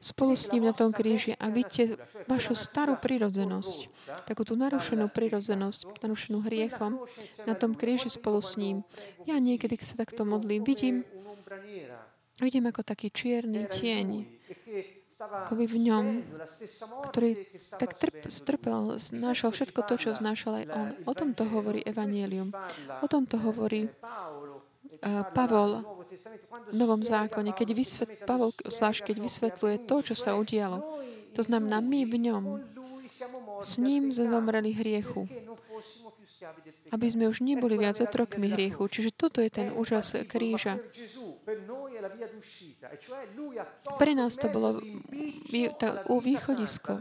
spolu 0.00 0.32
s 0.32 0.48
ním 0.52 0.64
na 0.64 0.72
tom 0.72 0.96
kríži 0.96 1.36
a 1.36 1.52
vidíte 1.52 2.00
vašu 2.24 2.56
starú 2.56 2.96
prirodzenosť, 2.96 3.88
takú 4.24 4.46
tú 4.46 4.54
narušenú 4.56 5.10
prirodzenosť, 5.10 6.00
narušenú 6.00 6.44
hriechom 6.44 7.04
na 7.44 7.54
tom 7.56 7.76
kríži 7.76 8.08
spolu 8.08 8.40
s 8.40 8.56
ním. 8.56 8.86
Ja 9.28 9.36
niekedy, 9.36 9.76
keď 9.76 9.86
sa 9.86 10.00
takto 10.00 10.24
modlím, 10.24 10.64
vidím, 10.64 11.04
vidím 12.40 12.64
ako 12.68 12.80
taký 12.80 13.12
čierny 13.12 13.66
tieň, 13.68 14.08
akoby 15.24 15.64
v 15.66 15.78
ňom, 15.90 16.04
ktorý 17.10 17.30
tak 17.80 17.96
trp, 17.96 18.28
strpel, 18.28 18.96
znášal 18.98 19.50
všetko 19.50 19.80
to, 19.86 19.94
čo 19.96 20.08
znášal 20.16 20.64
aj 20.64 20.66
on. 20.70 20.88
O 21.08 21.12
tom 21.16 21.32
to 21.32 21.44
hovorí 21.48 21.80
Evangelium. 21.84 22.52
O 23.00 23.06
tom 23.08 23.24
to 23.24 23.40
hovorí 23.40 23.88
uh, 23.88 25.24
Pavol 25.32 25.82
v 26.70 26.74
Novom 26.76 27.02
zákone, 27.02 27.52
keď 27.52 27.68
vysvet, 27.74 28.10
Pavol, 28.24 28.54
zvlášť 28.64 29.12
keď 29.12 29.16
vysvetľuje 29.20 29.76
to, 29.88 29.96
čo 30.12 30.14
sa 30.16 30.36
udialo. 30.38 30.80
To 31.34 31.42
znamená, 31.42 31.82
my 31.82 32.06
v 32.06 32.16
ňom 32.30 32.44
s 33.60 33.78
ním 33.82 34.14
zomreli 34.14 34.74
hriechu 34.74 35.26
aby 36.92 37.06
sme 37.10 37.26
už 37.26 37.42
neboli 37.42 37.74
viac 37.74 37.98
otrokmi 37.98 38.52
hriechu. 38.52 38.86
Čiže 38.86 39.10
toto 39.16 39.42
je 39.42 39.50
ten 39.50 39.68
úžas 39.74 40.14
kríža. 40.28 40.78
Pre 44.00 44.12
nás 44.16 44.32
to 44.40 44.48
bolo 44.48 44.80
u 46.08 46.16
východisko, 46.20 46.92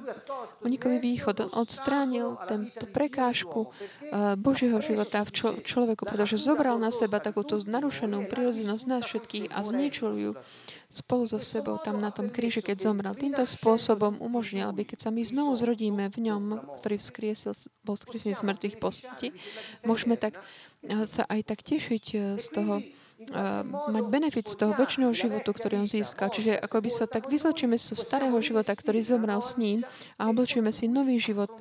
unikový 0.68 1.00
východ. 1.00 1.48
On 1.48 1.52
odstránil 1.64 2.36
tento 2.44 2.84
prekážku 2.92 3.72
uh, 3.72 4.36
Božieho 4.36 4.84
života 4.84 5.24
v 5.24 5.32
čo, 5.32 5.48
človeku, 5.64 6.04
pretože 6.04 6.36
zobral 6.36 6.76
na 6.76 6.92
seba 6.92 7.24
takúto 7.24 7.56
narušenú 7.64 8.28
prírodzenosť 8.28 8.84
nás 8.84 9.04
všetkých 9.08 9.46
a 9.56 9.64
zničil 9.64 10.12
ju 10.20 10.32
spolu 10.94 11.26
so 11.26 11.42
sebou 11.42 11.82
tam 11.82 11.98
na 11.98 12.14
tom 12.14 12.30
kríži, 12.30 12.62
keď 12.62 12.86
zomrel. 12.86 13.18
Týmto 13.18 13.42
spôsobom 13.48 14.22
umožnil, 14.22 14.70
aby 14.70 14.86
keď 14.86 15.08
sa 15.08 15.10
my 15.10 15.26
znovu 15.26 15.58
zrodíme 15.58 16.06
v 16.12 16.18
ňom, 16.30 16.44
ktorý 16.84 17.02
vzkriesil, 17.02 17.56
bol 17.82 17.98
vzkriesený 17.98 18.38
z 18.38 18.44
mŕtvych 18.46 18.78
postí, 18.78 19.34
môžeme 19.82 20.20
tak 20.20 20.38
eh, 20.86 21.08
sa 21.10 21.26
aj 21.32 21.50
tak 21.50 21.66
tešiť 21.66 22.06
eh, 22.14 22.22
z 22.38 22.48
toho, 22.54 22.84
uh, 22.84 23.03
mať 23.90 24.04
benefit 24.10 24.50
z 24.50 24.56
toho 24.60 24.74
väčšného 24.76 25.14
životu, 25.16 25.50
ktorý 25.54 25.86
on 25.86 25.88
získal. 25.88 26.28
Čiže 26.34 26.60
ako 26.60 26.84
by 26.84 26.90
sa 26.90 27.06
tak 27.08 27.32
vyzlečíme 27.32 27.78
zo 27.80 27.96
starého 27.96 28.36
života, 28.44 28.76
ktorý 28.76 29.00
zomrel 29.06 29.40
s 29.40 29.56
ním 29.56 29.88
a 30.20 30.28
oblčíme 30.28 30.74
si 30.74 30.92
nový 30.92 31.22
život, 31.22 31.54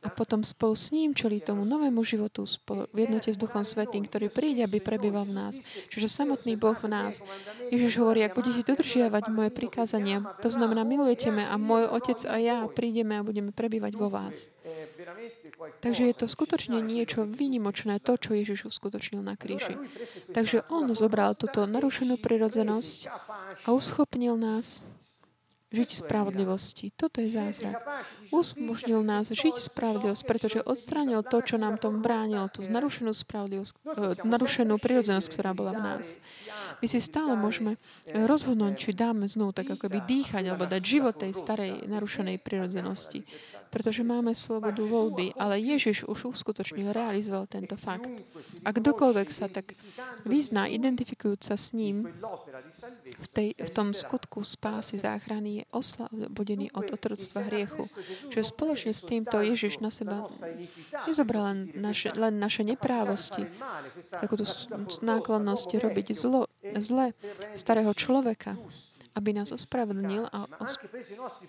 a 0.00 0.08
potom 0.08 0.40
spolu 0.40 0.72
s 0.72 0.88
ním 0.96 1.12
čeli 1.12 1.44
tomu 1.44 1.68
novému 1.68 2.00
životu 2.00 2.48
spolu, 2.48 2.88
v 2.96 3.04
jednote 3.04 3.28
s 3.28 3.36
Duchom 3.36 3.60
Svetým, 3.60 4.08
ktorý 4.08 4.32
príde, 4.32 4.64
aby 4.64 4.80
prebýval 4.80 5.28
v 5.28 5.36
nás. 5.36 5.60
Čiže 5.92 6.08
samotný 6.08 6.56
Boh 6.56 6.72
v 6.72 6.88
nás. 6.88 7.20
Ježiš 7.68 8.00
hovorí, 8.00 8.24
ak 8.24 8.32
budete 8.32 8.64
dodržiavať 8.64 9.28
moje 9.28 9.52
prikázania, 9.52 10.24
to 10.40 10.48
znamená, 10.48 10.88
milujete 10.88 11.28
ma 11.28 11.52
a 11.52 11.60
môj 11.60 11.84
Otec 11.92 12.16
a 12.24 12.40
ja 12.40 12.64
prídeme 12.72 13.20
a 13.20 13.26
budeme 13.26 13.52
prebývať 13.52 13.92
vo 14.00 14.08
vás. 14.08 14.48
Takže 15.80 16.02
je 16.08 16.14
to 16.16 16.26
skutočne 16.28 16.80
niečo 16.80 17.28
výnimočné, 17.28 18.00
to, 18.00 18.16
čo 18.16 18.32
Ježiš 18.32 18.72
uskutočnil 18.72 19.20
na 19.20 19.36
kríži. 19.36 19.76
Takže 20.32 20.64
On 20.72 20.88
zobral 20.96 21.36
túto 21.36 21.68
narušenú 21.68 22.16
prirodzenosť 22.16 23.08
a 23.64 23.68
uschopnil 23.72 24.40
nás 24.40 24.80
žiť 25.70 25.88
v 25.94 26.00
spravodlivosti. 26.02 26.90
Toto 26.98 27.22
je 27.22 27.30
zázrak. 27.30 27.78
Usmožnil 28.34 29.06
nás 29.06 29.30
žiť 29.30 29.70
spravodlivosť, 29.70 30.22
pretože 30.26 30.58
odstránil 30.66 31.22
to, 31.22 31.38
čo 31.46 31.62
nám 31.62 31.78
tom 31.78 32.02
bránilo, 32.02 32.50
tú 32.50 32.66
narušenú 32.66 33.14
spravodlivosť, 33.14 33.72
uh, 33.86 34.18
narušenú 34.26 34.82
prirodzenosť, 34.82 35.28
ktorá 35.30 35.54
bola 35.54 35.78
v 35.78 35.82
nás. 35.82 36.06
My 36.82 36.86
si 36.90 36.98
stále 36.98 37.38
môžeme 37.38 37.78
rozhodnúť, 38.10 38.74
či 38.82 38.90
dáme 38.98 39.30
znovu 39.30 39.54
tak 39.54 39.70
akoby 39.70 40.02
dýchať 40.02 40.50
alebo 40.50 40.66
dať 40.66 40.82
život 40.82 41.14
tej 41.14 41.38
starej 41.38 41.86
narušenej 41.86 42.42
prirodzenosti 42.42 43.22
pretože 43.70 44.02
máme 44.02 44.34
slobodu 44.34 44.82
voľby, 44.82 45.38
ale 45.38 45.62
Ježiš 45.62 46.04
už 46.10 46.34
uskutočnil, 46.34 46.90
realizoval 46.90 47.46
tento 47.46 47.78
fakt. 47.78 48.10
A 48.66 48.74
kdokoľvek 48.74 49.28
sa 49.30 49.46
tak 49.46 49.78
vyzná, 50.26 50.66
identifikujúc 50.66 51.40
sa 51.40 51.54
s 51.54 51.70
ním, 51.70 52.10
v, 53.14 53.28
tej, 53.30 53.48
v 53.54 53.70
tom 53.70 53.94
skutku 53.94 54.42
spásy 54.42 54.98
záchrany 54.98 55.62
je 55.62 55.64
oslobodený 55.70 56.74
od 56.74 56.90
otroctva 56.90 57.46
hriechu. 57.46 57.86
Čiže 58.34 58.50
spoločne 58.50 58.92
s 58.92 59.06
týmto 59.06 59.38
Ježiš 59.38 59.78
na 59.78 59.94
seba 59.94 60.26
nezobral 61.06 61.54
len 61.54 61.58
naše, 61.78 62.10
len 62.12 62.42
naše 62.42 62.66
neprávosti, 62.66 63.46
takúto 64.10 64.44
náklonnosť 65.00 65.68
robiť 65.78 66.06
zlo, 66.18 66.50
zle 66.76 67.14
starého 67.54 67.94
človeka, 67.94 68.58
aby 69.14 69.30
nás 69.34 69.50
ospravedlnil, 69.50 70.30
a 70.30 70.46
os- 70.62 70.78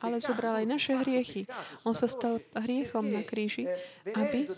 ale 0.01 0.17
zobral 0.21 0.61
aj 0.61 0.65
naše 0.67 0.93
hriechy. 0.97 1.45
On 1.85 1.93
sa 1.93 2.09
stal 2.09 2.41
hriechom 2.57 3.05
na 3.09 3.21
kríži, 3.21 3.69
aby, 4.05 4.49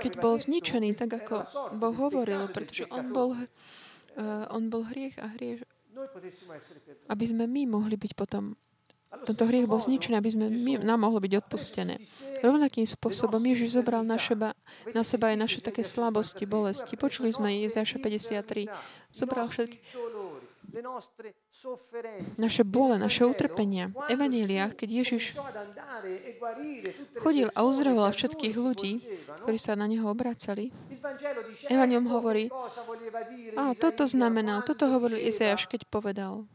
keď 0.00 0.12
bol 0.20 0.36
zničený, 0.40 0.96
tak 0.96 1.20
ako 1.20 1.44
Boh 1.76 1.96
hovoril, 1.96 2.48
pretože 2.50 2.88
on 2.88 3.12
bol, 3.12 3.36
uh, 3.36 4.46
on 4.54 4.72
bol 4.72 4.88
hriech 4.88 5.20
a 5.20 5.30
hriech, 5.36 5.62
aby 7.12 7.24
sme 7.26 7.44
my 7.44 7.68
mohli 7.68 8.00
byť 8.00 8.12
potom 8.16 8.56
tento 9.10 9.42
hriech 9.42 9.66
bol 9.66 9.82
zničený, 9.82 10.22
aby 10.22 10.30
sme 10.30 10.46
my, 10.46 10.86
nám 10.86 11.02
mohlo 11.02 11.18
byť 11.18 11.42
odpustené. 11.42 11.98
Rovnakým 12.46 12.86
spôsobom 12.86 13.42
Ježiš 13.42 13.82
zobral 13.82 14.06
na 14.06 14.14
seba, 14.22 14.54
na 14.94 15.02
seba 15.02 15.34
aj 15.34 15.38
naše 15.42 15.58
také 15.58 15.82
slabosti, 15.82 16.46
bolesti. 16.46 16.94
Počuli 16.94 17.34
sme 17.34 17.50
Jezáša 17.66 17.98
53. 17.98 18.70
Zobral 19.10 19.50
všetky 19.50 19.82
naše 22.38 22.62
bole, 22.62 22.98
naše 22.98 23.22
utrpenia. 23.26 23.90
V 23.90 24.14
Evaneliách, 24.14 24.72
keď 24.78 24.88
Ježiš 25.04 25.34
chodil 27.18 27.48
a 27.52 27.60
uzdravoval 27.66 28.10
všetkých 28.14 28.56
ľudí, 28.56 28.92
ktorí 29.44 29.58
sa 29.58 29.74
na 29.74 29.90
Neho 29.90 30.06
obracali, 30.06 30.70
Evangelium 31.66 32.06
hovorí, 32.10 32.50
a 33.56 33.74
toto 33.74 34.06
znamená, 34.06 34.62
toto 34.62 34.86
hovoril 34.86 35.18
Izajáš, 35.18 35.66
keď 35.66 35.86
povedal, 35.90 36.46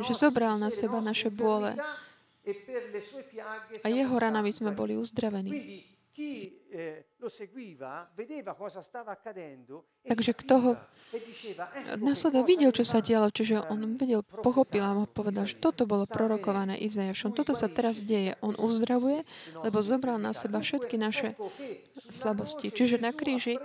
že 0.00 0.12
zobral 0.16 0.56
na 0.56 0.72
seba 0.72 1.04
naše 1.04 1.28
bôle 1.28 1.76
a 3.82 3.86
jeho 3.86 4.14
ranami 4.18 4.50
sme 4.50 4.74
boli 4.74 4.98
uzdravení. 4.98 5.84
Eh, 6.72 7.04
Takže 10.08 10.32
kto 10.32 10.54
ho 10.56 10.72
e 10.72 12.00
nasledov 12.00 12.48
videl, 12.48 12.72
čo 12.72 12.80
sa 12.80 13.04
dialo, 13.04 13.28
čiže 13.28 13.60
on 13.68 14.00
vedel, 14.00 14.24
pochopil 14.24 14.80
a 14.80 14.96
povedal, 15.04 15.44
že 15.44 15.60
toto 15.60 15.84
bolo 15.84 16.08
prorokované 16.08 16.80
Izajašom. 16.80 17.36
Toto 17.36 17.52
sa 17.52 17.68
teraz 17.68 18.08
deje. 18.08 18.40
On 18.40 18.56
uzdravuje, 18.56 19.28
lebo 19.60 19.84
zobral 19.84 20.16
na 20.16 20.32
seba 20.32 20.64
všetky 20.64 20.96
naše 20.96 21.36
slabosti. 21.92 22.72
Čiže 22.72 23.04
na 23.04 23.12
kríži 23.12 23.60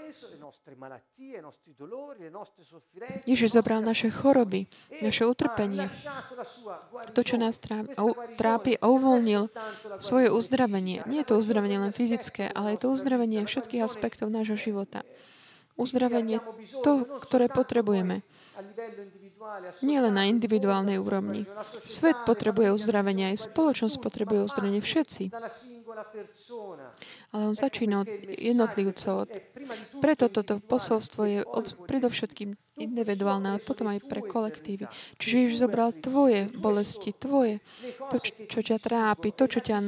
Ježiš 3.28 3.50
zobral 3.52 3.84
naše 3.84 4.08
choroby, 4.08 4.68
naše 5.04 5.24
utrpenie, 5.28 5.92
to, 7.12 7.22
čo 7.24 7.36
nás 7.36 7.60
trápi 8.38 8.74
a 8.80 8.86
uvoľnil 8.88 9.52
svoje 10.00 10.32
uzdravenie. 10.32 11.04
Nie 11.08 11.24
je 11.24 11.28
to 11.34 11.40
uzdravenie 11.40 11.78
len 11.80 11.92
fyzické, 11.92 12.48
ale 12.52 12.76
je 12.76 12.88
to 12.88 12.94
uzdravenie 12.94 13.44
všetkých 13.44 13.84
aspektov 13.84 14.32
nášho 14.32 14.56
života. 14.56 15.04
Uzdravenie 15.78 16.42
to, 16.82 17.06
ktoré 17.22 17.54
potrebujeme. 17.54 18.26
Nie 19.86 20.02
len 20.02 20.18
na 20.18 20.26
individuálnej 20.26 20.98
úrovni. 20.98 21.46
Svet 21.86 22.18
potrebuje 22.26 22.74
uzdravenie, 22.74 23.38
aj 23.38 23.46
spoločnosť 23.54 24.02
potrebuje 24.02 24.50
uzdravenie 24.50 24.82
všetci. 24.82 25.30
Ale 27.34 27.42
on 27.48 27.56
začína 27.56 28.06
od 28.06 28.10
jednotlivcov. 28.38 29.28
Preto 29.98 30.26
toto 30.30 30.62
posolstvo 30.62 31.22
je 31.26 31.40
predovšetkým 31.90 32.54
individuálne, 32.78 33.58
ale 33.58 33.60
potom 33.60 33.90
aj 33.90 34.06
pre 34.06 34.22
kolektívy. 34.22 34.86
Čiže 35.18 35.36
Ježiš 35.42 35.66
zobral 35.66 35.98
tvoje 35.98 36.48
bolesti, 36.54 37.12
tvoje, 37.12 37.60
to, 38.14 38.18
čo 38.48 38.60
ťa 38.62 38.78
trápi, 38.78 39.34
to, 39.34 39.50
čo 39.50 39.60
ťa 39.66 39.82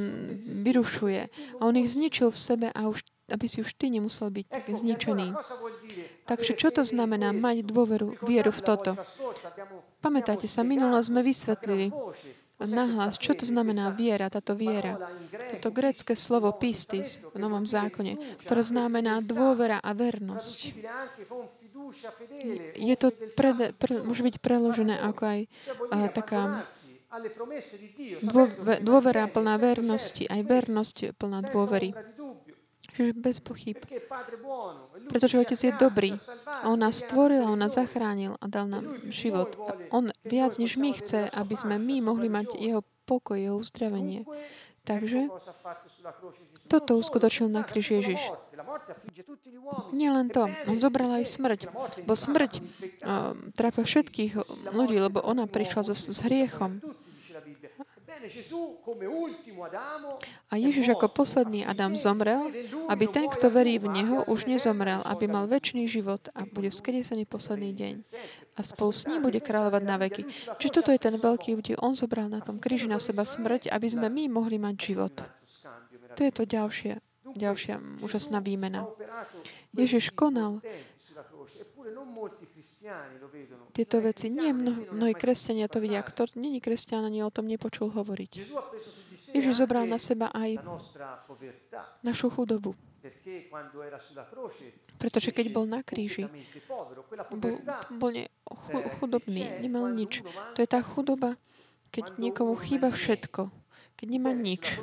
vyrušuje. 0.66 1.22
A 1.58 1.60
on 1.62 1.78
ich 1.78 1.94
zničil 1.94 2.34
v 2.34 2.38
sebe 2.38 2.68
a 2.74 2.90
už 2.90 3.06
aby 3.30 3.46
si 3.46 3.62
už 3.62 3.78
ty 3.78 3.94
nemusel 3.94 4.26
byť 4.28 4.46
tak 4.50 4.66
zničený. 4.74 5.38
Takže 6.26 6.52
čo 6.58 6.74
to 6.74 6.82
znamená 6.82 7.30
mať 7.30 7.62
dôveru, 7.62 8.18
vieru 8.26 8.50
v 8.50 8.60
toto? 8.62 8.98
Pamätáte 10.02 10.50
sa, 10.50 10.66
minulé 10.66 10.98
sme 11.06 11.22
vysvetlili 11.22 11.94
nahlas, 12.68 13.16
čo 13.16 13.32
to 13.32 13.48
znamená 13.48 13.92
viera, 13.94 14.28
táto 14.28 14.52
viera. 14.52 15.00
Toto 15.56 15.72
grecké 15.72 16.12
slovo 16.12 16.52
pistis 16.56 17.22
v 17.32 17.38
Novom 17.40 17.64
zákone, 17.64 18.42
ktoré 18.44 18.60
znamená 18.60 19.24
dôvera 19.24 19.80
a 19.80 19.90
vernosť. 19.96 20.58
Je 22.76 22.96
to 23.00 23.08
pre, 23.34 23.74
pre, 23.74 23.92
môže 24.04 24.22
byť 24.22 24.36
preložené 24.38 24.94
ako 25.00 25.22
aj 25.26 25.40
uh, 25.90 26.06
taká 26.12 26.68
dôvera 28.78 29.26
plná 29.26 29.58
vernosti, 29.58 30.30
aj 30.30 30.40
vernosť 30.46 30.96
plná 31.18 31.50
dôvery. 31.50 31.90
Čiže 32.94 33.12
bez 33.16 33.38
pochyb. 33.40 33.78
Pretože 35.08 35.38
Otec 35.38 35.60
je 35.60 35.72
dobrý. 35.74 36.10
A 36.46 36.68
On 36.68 36.78
nás 36.78 37.00
stvoril 37.00 37.42
a 37.46 37.52
On 37.52 37.60
nás 37.60 37.74
zachránil 37.74 38.36
a 38.40 38.44
dal 38.50 38.66
nám 38.66 38.98
život. 39.08 39.56
A 39.66 39.72
on 39.94 40.10
viac 40.26 40.58
než 40.58 40.76
my 40.76 40.92
chce, 40.96 41.30
aby 41.32 41.54
sme 41.56 41.78
my 41.78 42.04
mohli 42.04 42.28
mať 42.28 42.58
Jeho 42.58 42.82
pokoj, 43.08 43.38
Jeho 43.38 43.56
uzdravenie. 43.58 44.26
Takže 44.80 45.28
toto 46.66 46.96
uskutočil 46.96 47.52
na 47.52 47.62
kríž 47.62 48.00
Ježiš. 48.00 48.22
Nie 49.92 50.10
len 50.10 50.32
to, 50.32 50.48
on 50.66 50.76
zobral 50.80 51.20
aj 51.20 51.28
smrť. 51.28 51.60
Bo 52.08 52.16
smrť 52.16 52.52
uh, 52.58 53.36
trápa 53.52 53.84
všetkých 53.84 54.32
ľudí, 54.72 54.96
lebo 54.98 55.20
ona 55.20 55.44
prišla 55.44 55.92
so, 55.92 55.94
s 55.94 56.18
hriechom. 56.24 56.80
A 60.50 60.54
Ježiš 60.60 60.86
ako 60.92 61.08
posledný 61.08 61.64
Adam 61.64 61.96
zomrel, 61.96 62.52
aby 62.92 63.08
ten, 63.08 63.26
kto 63.28 63.48
verí 63.48 63.80
v 63.80 63.88
Neho, 63.88 64.28
už 64.28 64.44
nezomrel, 64.44 65.00
aby 65.08 65.24
mal 65.24 65.48
väčší 65.48 65.88
život 65.88 66.28
a 66.36 66.44
bude 66.44 66.68
vzkriesený 66.68 67.24
posledný 67.24 67.72
deň. 67.72 67.94
A 68.56 68.60
spolu 68.60 68.92
s 68.92 69.08
ním 69.08 69.24
bude 69.24 69.40
kráľovať 69.40 69.82
na 69.88 69.96
veky. 69.96 70.22
Či 70.60 70.68
toto 70.68 70.92
je 70.92 71.00
ten 71.00 71.16
veľký 71.16 71.56
údel. 71.56 71.80
On 71.80 71.96
zobral 71.96 72.28
na 72.28 72.44
tom 72.44 72.60
kríži 72.60 72.90
na 72.90 73.00
seba 73.00 73.24
smrť, 73.24 73.72
aby 73.72 73.86
sme 73.88 74.12
my 74.12 74.28
mohli 74.28 74.60
mať 74.60 74.74
život. 74.76 75.14
To 76.16 76.20
je 76.20 76.32
to 76.34 76.44
ďalšie, 76.44 77.00
ďalšia 77.38 77.80
úžasná 78.04 78.44
výmena. 78.44 78.84
Ježiš 79.72 80.10
konal 80.12 80.60
tieto 83.72 83.96
veci. 84.00 84.26
Nie 84.30 84.52
mno, 84.52 84.72
mnohí 84.92 85.14
kresťania 85.14 85.66
to 85.70 85.80
vidia. 85.80 86.02
Kto 86.02 86.26
není 86.36 86.60
kresťan, 86.60 87.06
ani 87.06 87.24
o 87.24 87.30
tom 87.32 87.46
nepočul 87.46 87.90
hovoriť. 87.90 88.32
Ježiš 89.34 89.54
zobral 89.64 89.86
na 89.86 89.98
seba 90.00 90.28
aj 90.34 90.58
našu 92.04 92.28
chudobu. 92.30 92.74
Pretože 95.00 95.30
keď 95.32 95.46
bol 95.48 95.64
na 95.64 95.80
kríži, 95.80 96.28
bol, 97.32 97.56
bol 97.96 98.10
ne, 98.12 98.28
chudobný, 99.00 99.64
nemal 99.64 99.88
nič. 99.88 100.20
To 100.52 100.58
je 100.60 100.68
tá 100.68 100.84
chudoba, 100.84 101.40
keď 101.88 102.20
niekomu 102.20 102.60
chýba 102.60 102.92
všetko, 102.92 103.48
keď 103.96 104.06
nemá 104.06 104.36
nič. 104.36 104.76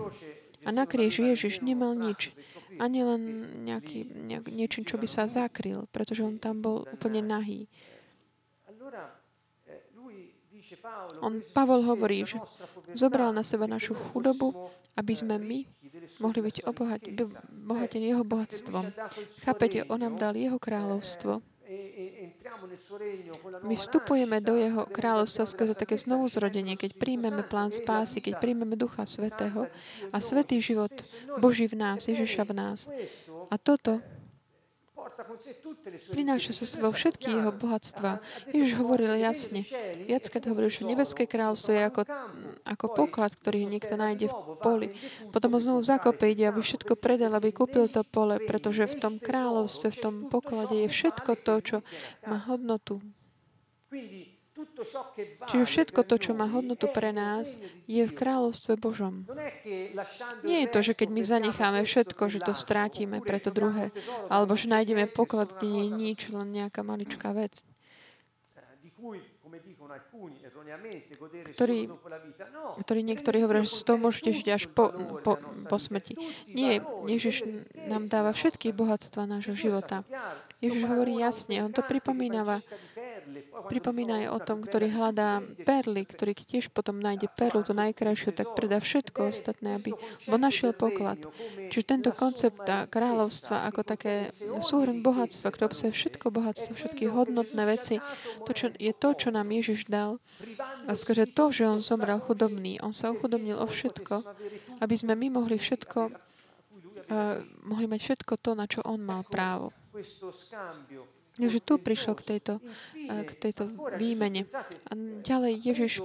A 0.65 0.73
na 0.73 0.89
kríži 0.89 1.29
Ježiš 1.29 1.61
nemal 1.61 1.93
nič 1.93 2.33
ani 2.77 2.99
len 3.03 3.21
nejaký, 3.65 4.05
nejak, 4.05 4.45
niečím, 4.49 4.83
čo 4.85 4.97
by 4.97 5.07
sa 5.09 5.29
zakryl, 5.29 5.85
pretože 5.89 6.23
on 6.23 6.37
tam 6.37 6.61
bol 6.61 6.85
úplne 6.89 7.21
nahý. 7.21 7.67
On, 11.23 11.39
Pavol 11.55 11.83
hovorí, 11.83 12.27
že 12.27 12.37
zobral 12.91 13.31
na 13.31 13.43
seba 13.43 13.67
našu 13.67 13.95
chudobu, 13.95 14.71
aby 14.99 15.13
sme 15.15 15.39
my 15.39 15.63
mohli 16.19 16.39
byť 16.43 16.67
obohatení 16.67 18.05
jeho 18.11 18.23
bohatstvom. 18.23 18.91
Chápete, 19.43 19.83
on 19.87 20.01
nám 20.01 20.15
dal 20.19 20.33
jeho 20.35 20.59
kráľovstvo 20.59 21.41
my 23.63 23.75
vstupujeme 23.75 24.37
do 24.41 24.57
Jeho 24.57 24.83
kráľovstva 24.89 25.45
skrze 25.45 25.73
také 25.77 25.95
znovuzrodenie, 25.99 26.79
keď 26.79 26.97
príjmeme 26.97 27.43
plán 27.45 27.71
spásy, 27.71 28.23
keď 28.23 28.39
príjmeme 28.41 28.75
Ducha 28.79 29.05
Svetého 29.05 29.69
a 30.09 30.17
Svetý 30.17 30.59
život 30.63 30.91
Boží 31.37 31.67
v 31.67 31.77
nás, 31.77 32.07
Ježiša 32.07 32.43
v 32.47 32.53
nás. 32.53 32.79
A 33.51 33.55
toto 33.59 34.01
Prináša 36.13 36.53
sa 36.53 36.65
sebou 36.69 36.93
všetky 36.93 37.33
jeho 37.33 37.49
bohatstva. 37.49 38.21
Ježiš 38.53 38.77
hovoril 38.77 39.17
jasne. 39.17 39.65
Viackrát 40.05 40.45
hovoril, 40.45 40.69
že 40.69 40.85
nebeské 40.85 41.25
kráľstvo 41.25 41.73
je 41.73 41.81
ako, 41.89 42.01
ako 42.63 42.85
poklad, 42.93 43.33
ktorý 43.33 43.65
niekto 43.65 43.97
nájde 43.97 44.29
v 44.29 44.37
poli. 44.61 44.87
Potom 45.33 45.57
ho 45.57 45.59
znovu 45.59 45.81
zakope, 45.81 46.29
ide, 46.29 46.45
aby 46.45 46.61
všetko 46.61 46.93
predal, 46.93 47.33
aby 47.33 47.49
kúpil 47.49 47.89
to 47.89 48.05
pole, 48.05 48.37
pretože 48.45 48.85
v 48.85 48.95
tom 49.01 49.13
kráľovstve, 49.17 49.87
v 49.89 50.01
tom 50.01 50.15
poklade 50.29 50.77
je 50.85 50.87
všetko 50.89 51.31
to, 51.41 51.53
čo 51.65 51.77
má 52.29 52.37
hodnotu. 52.45 53.01
Čiže 55.47 55.65
všetko 55.65 56.01
to, 56.03 56.15
čo 56.17 56.31
má 56.33 56.49
hodnotu 56.49 56.89
pre 56.89 57.13
nás, 57.13 57.61
je 57.85 58.01
v 58.01 58.13
kráľovstve 58.13 58.73
Božom. 58.77 59.25
Nie 60.41 60.65
je 60.65 60.69
to, 60.73 60.79
že 60.81 60.93
keď 60.97 61.09
my 61.13 61.21
zanecháme 61.21 61.79
všetko, 61.85 62.23
že 62.29 62.39
to 62.41 62.57
strátime 62.57 63.21
pre 63.21 63.37
to 63.37 63.53
druhé, 63.53 63.93
alebo 64.27 64.57
že 64.57 64.69
nájdeme 64.69 65.05
poklad, 65.05 65.53
kde 65.57 65.67
nie 65.69 65.83
je 65.85 65.91
nič, 65.93 66.19
len 66.33 66.47
nejaká 66.51 66.81
maličká 66.81 67.31
vec 67.31 67.65
ktorý, 71.53 71.91
ktorý 72.81 73.01
niektorí 73.03 73.37
hovoria, 73.43 73.63
že 73.65 73.83
toho 73.83 73.99
môžete 73.99 74.29
žiť 74.33 74.47
až 74.53 74.63
po, 74.71 74.91
po, 75.23 75.39
po 75.39 75.77
smrti. 75.77 76.17
Nie, 76.51 76.83
Ježiš 77.07 77.43
nám 77.87 78.11
dáva 78.11 78.31
všetky 78.35 78.75
bohatstva 78.75 79.29
nášho 79.29 79.55
života. 79.55 80.03
Ježiš 80.57 80.89
hovorí 80.89 81.21
jasne, 81.21 81.61
on 81.61 81.69
to 81.69 81.85
pripomínáva. 81.85 82.65
Pripomína 83.69 84.25
aj 84.25 84.27
o 84.33 84.39
tom, 84.41 84.65
ktorý 84.65 84.89
hľadá 84.89 85.43
perly, 85.67 86.01
ktorý 86.07 86.33
tiež 86.33 86.73
potom 86.73 86.97
nájde 86.97 87.29
perlu, 87.29 87.61
to 87.61 87.77
najkrajšiu, 87.77 88.33
tak 88.33 88.57
predá 88.57 88.81
všetko 88.81 89.29
ostatné, 89.29 89.77
aby 89.77 89.93
bo 90.25 90.35
našiel 90.41 90.73
poklad. 90.73 91.21
Čiže 91.69 91.83
tento 91.85 92.09
koncept 92.09 92.57
kráľovstva 92.65 93.69
ako 93.69 93.81
také 93.85 94.33
súhrn 94.63 95.05
bohatstva, 95.05 95.53
ktoré 95.53 95.69
obsahuje 95.69 95.93
všetko 95.93 96.25
bohatstvo, 96.33 96.73
všetky 96.73 97.05
hodnotné 97.05 97.63
veci, 97.69 98.01
to 98.47 98.51
čo, 98.55 98.73
je 98.73 98.93
to, 98.97 99.09
čo 99.13 99.29
nám 99.29 99.53
Ježiš 99.53 99.76
dal. 99.85 100.17
A 100.89 100.97
skrze 100.97 101.29
to, 101.29 101.53
že 101.53 101.69
on 101.69 101.83
zomrel 101.83 102.17
chudobný, 102.17 102.81
on 102.81 102.95
sa 102.95 103.13
uchudobnil 103.13 103.61
o 103.61 103.67
všetko, 103.69 104.25
aby 104.81 104.95
sme 104.97 105.13
my 105.13 105.37
mohli 105.37 105.61
všetko, 105.61 106.09
uh, 106.09 107.37
mohli 107.67 107.85
mať 107.85 107.99
všetko 108.01 108.33
to, 108.41 108.51
na 108.57 108.65
čo 108.65 108.81
on 108.81 109.03
mal 109.03 109.21
právo. 109.27 109.69
Takže 111.37 111.59
tu 111.61 111.77
prišlo 111.77 112.17
k 112.17 112.21
tejto, 112.33 112.53
eh, 112.97 113.21
k 113.21 113.31
tejto 113.37 113.69
výmene. 113.93 114.49
A 114.89 114.91
ďalej 115.21 115.53
Ježiš 115.69 116.01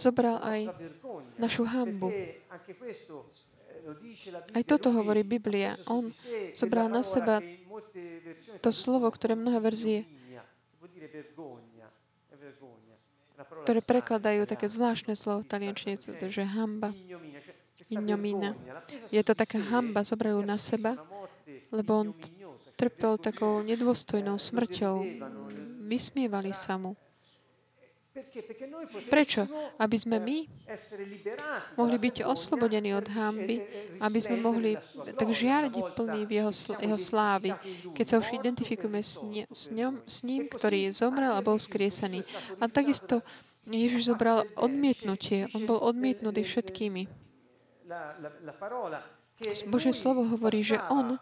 zobral 0.00 0.40
aj 0.40 0.72
našu 1.36 1.68
hambu. 1.68 2.08
Aj 4.56 4.64
toto 4.64 4.88
hovorí 4.96 5.24
Biblia. 5.24 5.76
On 5.88 6.08
zobral 6.56 6.88
na 6.88 7.04
seba 7.04 7.44
to 8.64 8.70
slovo, 8.72 9.08
ktoré 9.12 9.36
mnohé 9.36 9.60
verzie 9.60 9.98
ktoré 13.64 13.80
prekladajú 13.80 14.46
také 14.48 14.66
zvláštne 14.68 15.16
slovo 15.16 15.44
v 15.44 15.50
taliančine, 15.50 15.94
že 16.28 16.44
hamba, 16.44 16.94
ignomína. 17.90 18.54
Je 19.10 19.20
to 19.20 19.34
taká 19.34 19.58
hamba, 19.58 20.06
zobrajú 20.06 20.40
na 20.46 20.56
seba, 20.56 20.96
lebo 21.74 21.90
on 22.06 22.08
trpel 22.78 23.20
takou 23.20 23.60
nedôstojnou 23.60 24.40
smrťou. 24.40 25.04
Vysmievali 25.84 26.54
sa 26.54 26.78
mu. 26.78 26.96
Prečo? 29.06 29.46
Aby 29.78 29.96
sme 29.98 30.18
my 30.18 30.42
mohli 31.78 31.96
byť 31.96 32.26
oslobodení 32.26 32.90
od 32.90 33.06
hamby, 33.06 33.62
aby 34.02 34.18
sme 34.18 34.42
mohli 34.42 34.74
tak 35.14 35.30
žiariť 35.30 35.74
plný 35.94 36.26
v 36.26 36.32
jeho, 36.42 36.52
jeho 36.82 36.98
slávy, 36.98 37.54
keď 37.94 38.04
sa 38.06 38.16
už 38.18 38.34
identifikujeme 38.34 38.98
s, 38.98 39.22
ne, 39.22 39.46
s, 39.46 39.70
ňom, 39.70 40.02
s 40.02 40.26
ním, 40.26 40.50
ktorý 40.50 40.90
zomrel 40.90 41.38
a 41.38 41.44
bol 41.44 41.54
skriesený. 41.54 42.26
A 42.58 42.66
takisto 42.66 43.22
Ježiš 43.62 44.10
zobral 44.10 44.42
odmietnutie. 44.58 45.46
On 45.54 45.62
bol 45.62 45.78
odmietnutý 45.78 46.42
všetkými. 46.42 47.06
Božie 49.70 49.94
slovo 49.94 50.26
hovorí, 50.26 50.66
že 50.66 50.82
on 50.90 51.16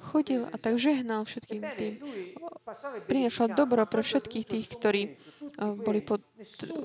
chodil 0.00 0.42
a 0.48 0.56
tak 0.58 0.74
žehnal 0.76 1.22
všetkým 1.24 1.62
tým. 1.78 1.92
Prinašal 3.06 3.54
dobro 3.54 3.86
pre 3.86 4.02
všetkých 4.02 4.44
tých, 4.46 4.66
ktorí 4.74 5.02
boli 5.80 6.00
pod, 6.02 6.22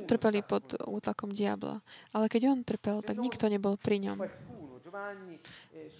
trpeli 0.06 0.42
pod 0.46 0.78
útlakom 0.86 1.34
diabla. 1.34 1.82
Ale 2.14 2.26
keď 2.30 2.42
on 2.54 2.60
trpel, 2.62 3.02
tak 3.02 3.18
nikto 3.18 3.50
nebol 3.50 3.78
pri 3.80 4.00
ňom. 4.06 4.18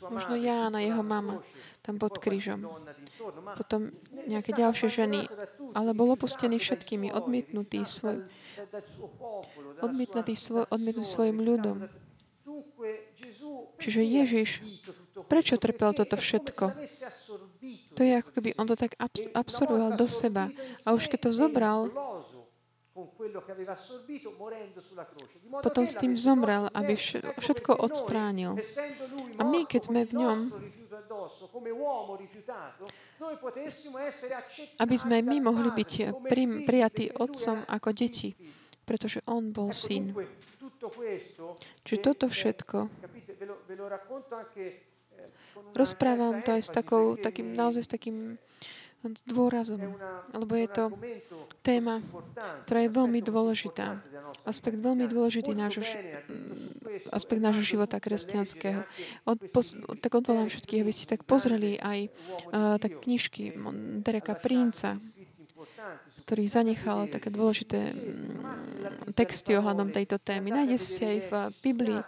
Možno 0.10 0.40
Jána, 0.40 0.80
jeho 0.80 1.04
mama, 1.04 1.44
tam 1.84 2.00
pod 2.00 2.16
krížom. 2.22 2.64
Potom 3.60 3.92
nejaké 4.26 4.56
ďalšie 4.56 4.88
ženy. 4.88 5.28
Ale 5.76 5.92
bol 5.92 6.16
opustený 6.16 6.62
všetkými, 6.62 7.12
odmietnutý, 7.12 7.84
svoj, 7.84 8.24
odmietnutý, 9.84 10.34
svoj, 10.40 10.64
odmietnutý 10.72 11.08
svojim 11.08 11.38
ľudom. 11.44 11.78
Čiže 13.86 14.02
Ježiš, 14.02 14.50
prečo 15.30 15.62
trpel 15.62 15.94
toto 15.94 16.18
všetko? 16.18 16.74
To 17.94 18.02
je 18.02 18.18
ako 18.18 18.30
keby 18.34 18.58
on 18.58 18.66
to 18.66 18.74
tak 18.74 18.98
absorboval 19.38 19.94
do 19.94 20.10
seba. 20.10 20.50
A 20.90 20.98
už 20.98 21.06
keď 21.06 21.30
to 21.30 21.32
zobral, 21.38 21.94
potom 25.62 25.84
s 25.86 25.94
tým 25.94 26.18
zomrel, 26.18 26.66
aby 26.74 26.98
všetko 27.38 27.78
odstránil. 27.78 28.58
A 29.38 29.46
my, 29.46 29.70
keď 29.70 29.82
sme 29.94 30.02
v 30.10 30.14
ňom, 30.18 30.40
aby 34.82 34.96
sme 34.98 35.22
my 35.22 35.38
mohli 35.46 35.70
byť 35.70 35.92
prijatí 36.66 37.14
otcom 37.14 37.62
ako 37.70 37.90
deti, 37.94 38.34
pretože 38.82 39.22
on 39.30 39.54
bol 39.54 39.70
syn. 39.70 40.10
Čiže 41.86 42.00
toto 42.02 42.26
všetko 42.32 42.90
rozprávam 45.76 46.44
to 46.44 46.56
aj 46.56 46.62
s 46.68 46.72
takou, 46.72 47.16
takým, 47.16 47.56
naozaj 47.56 47.88
s 47.88 47.92
takým 47.92 48.36
dôrazom, 49.30 49.78
lebo 50.34 50.54
je 50.58 50.66
to 50.66 50.84
téma, 51.62 52.02
ktorá 52.66 52.80
je 52.82 52.90
veľmi 52.90 53.22
dôležitá. 53.22 54.02
Aspekt 54.46 54.82
veľmi 54.82 55.06
dôležitý 55.06 55.54
nášho, 55.54 55.86
aspekt 57.14 57.42
nášho 57.42 57.62
života 57.62 58.02
kresťanského. 58.02 58.82
Od, 59.30 59.38
pos, 59.54 59.78
tak 60.02 60.12
odvolám 60.18 60.50
všetkých, 60.50 60.82
aby 60.82 60.94
ste 60.94 61.06
tak 61.06 61.22
pozreli 61.22 61.78
aj 61.78 62.10
uh, 62.50 62.82
tak 62.82 63.06
knižky 63.06 63.54
Dereka 64.02 64.34
Princa, 64.34 64.98
ktorý 66.26 66.50
zanechal 66.50 67.06
také 67.06 67.30
dôležité 67.30 67.94
texty 69.14 69.54
ohľadom 69.54 69.94
tejto 69.94 70.18
témy. 70.18 70.50
Nájde 70.50 70.78
si 70.82 71.06
aj 71.06 71.18
v 71.30 71.32
Biblii 71.62 72.02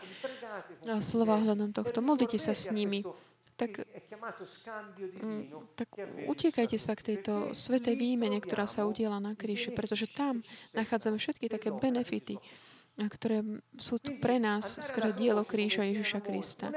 slova 1.02 1.39
ohľadom 1.41 1.74
tohto. 1.74 2.00
Modlite 2.02 2.39
sa 2.39 2.54
s 2.54 2.70
nimi 2.72 3.04
tak, 3.58 3.82
mm, 3.82 5.74
tak 5.74 5.89
utiekajte 6.30 6.78
sa 6.78 6.93
k 6.93 7.02
tejto 7.13 7.58
svetej 7.58 7.98
výmene, 7.98 8.38
ktorá 8.38 8.70
sa 8.70 8.86
udiela 8.86 9.17
na 9.17 9.34
kríži, 9.34 9.74
pretože 9.74 10.06
tam 10.06 10.46
nachádzame 10.78 11.17
všetky 11.17 11.50
také 11.50 11.74
benefity, 11.74 12.38
ktoré 12.98 13.46
sú 13.78 14.02
tu 14.02 14.18
pre 14.18 14.42
nás 14.42 14.82
skrze 14.82 15.14
dielo 15.14 15.46
kríža 15.46 15.86
Ježiša 15.86 16.20
Krista. 16.26 16.74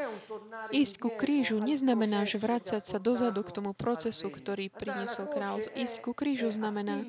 Ísť 0.69 0.95
ku 1.01 1.09
krížu 1.17 1.57
neznamená, 1.65 2.29
že 2.29 2.37
vrácať 2.37 2.85
sa 2.85 3.01
dozadu 3.01 3.41
k 3.41 3.57
tomu 3.57 3.73
procesu, 3.73 4.29
ktorý 4.29 4.69
priniesol 4.69 5.33
kráľ. 5.33 5.65
Ísť 5.73 6.05
ku 6.05 6.13
krížu 6.13 6.53
znamená 6.53 7.09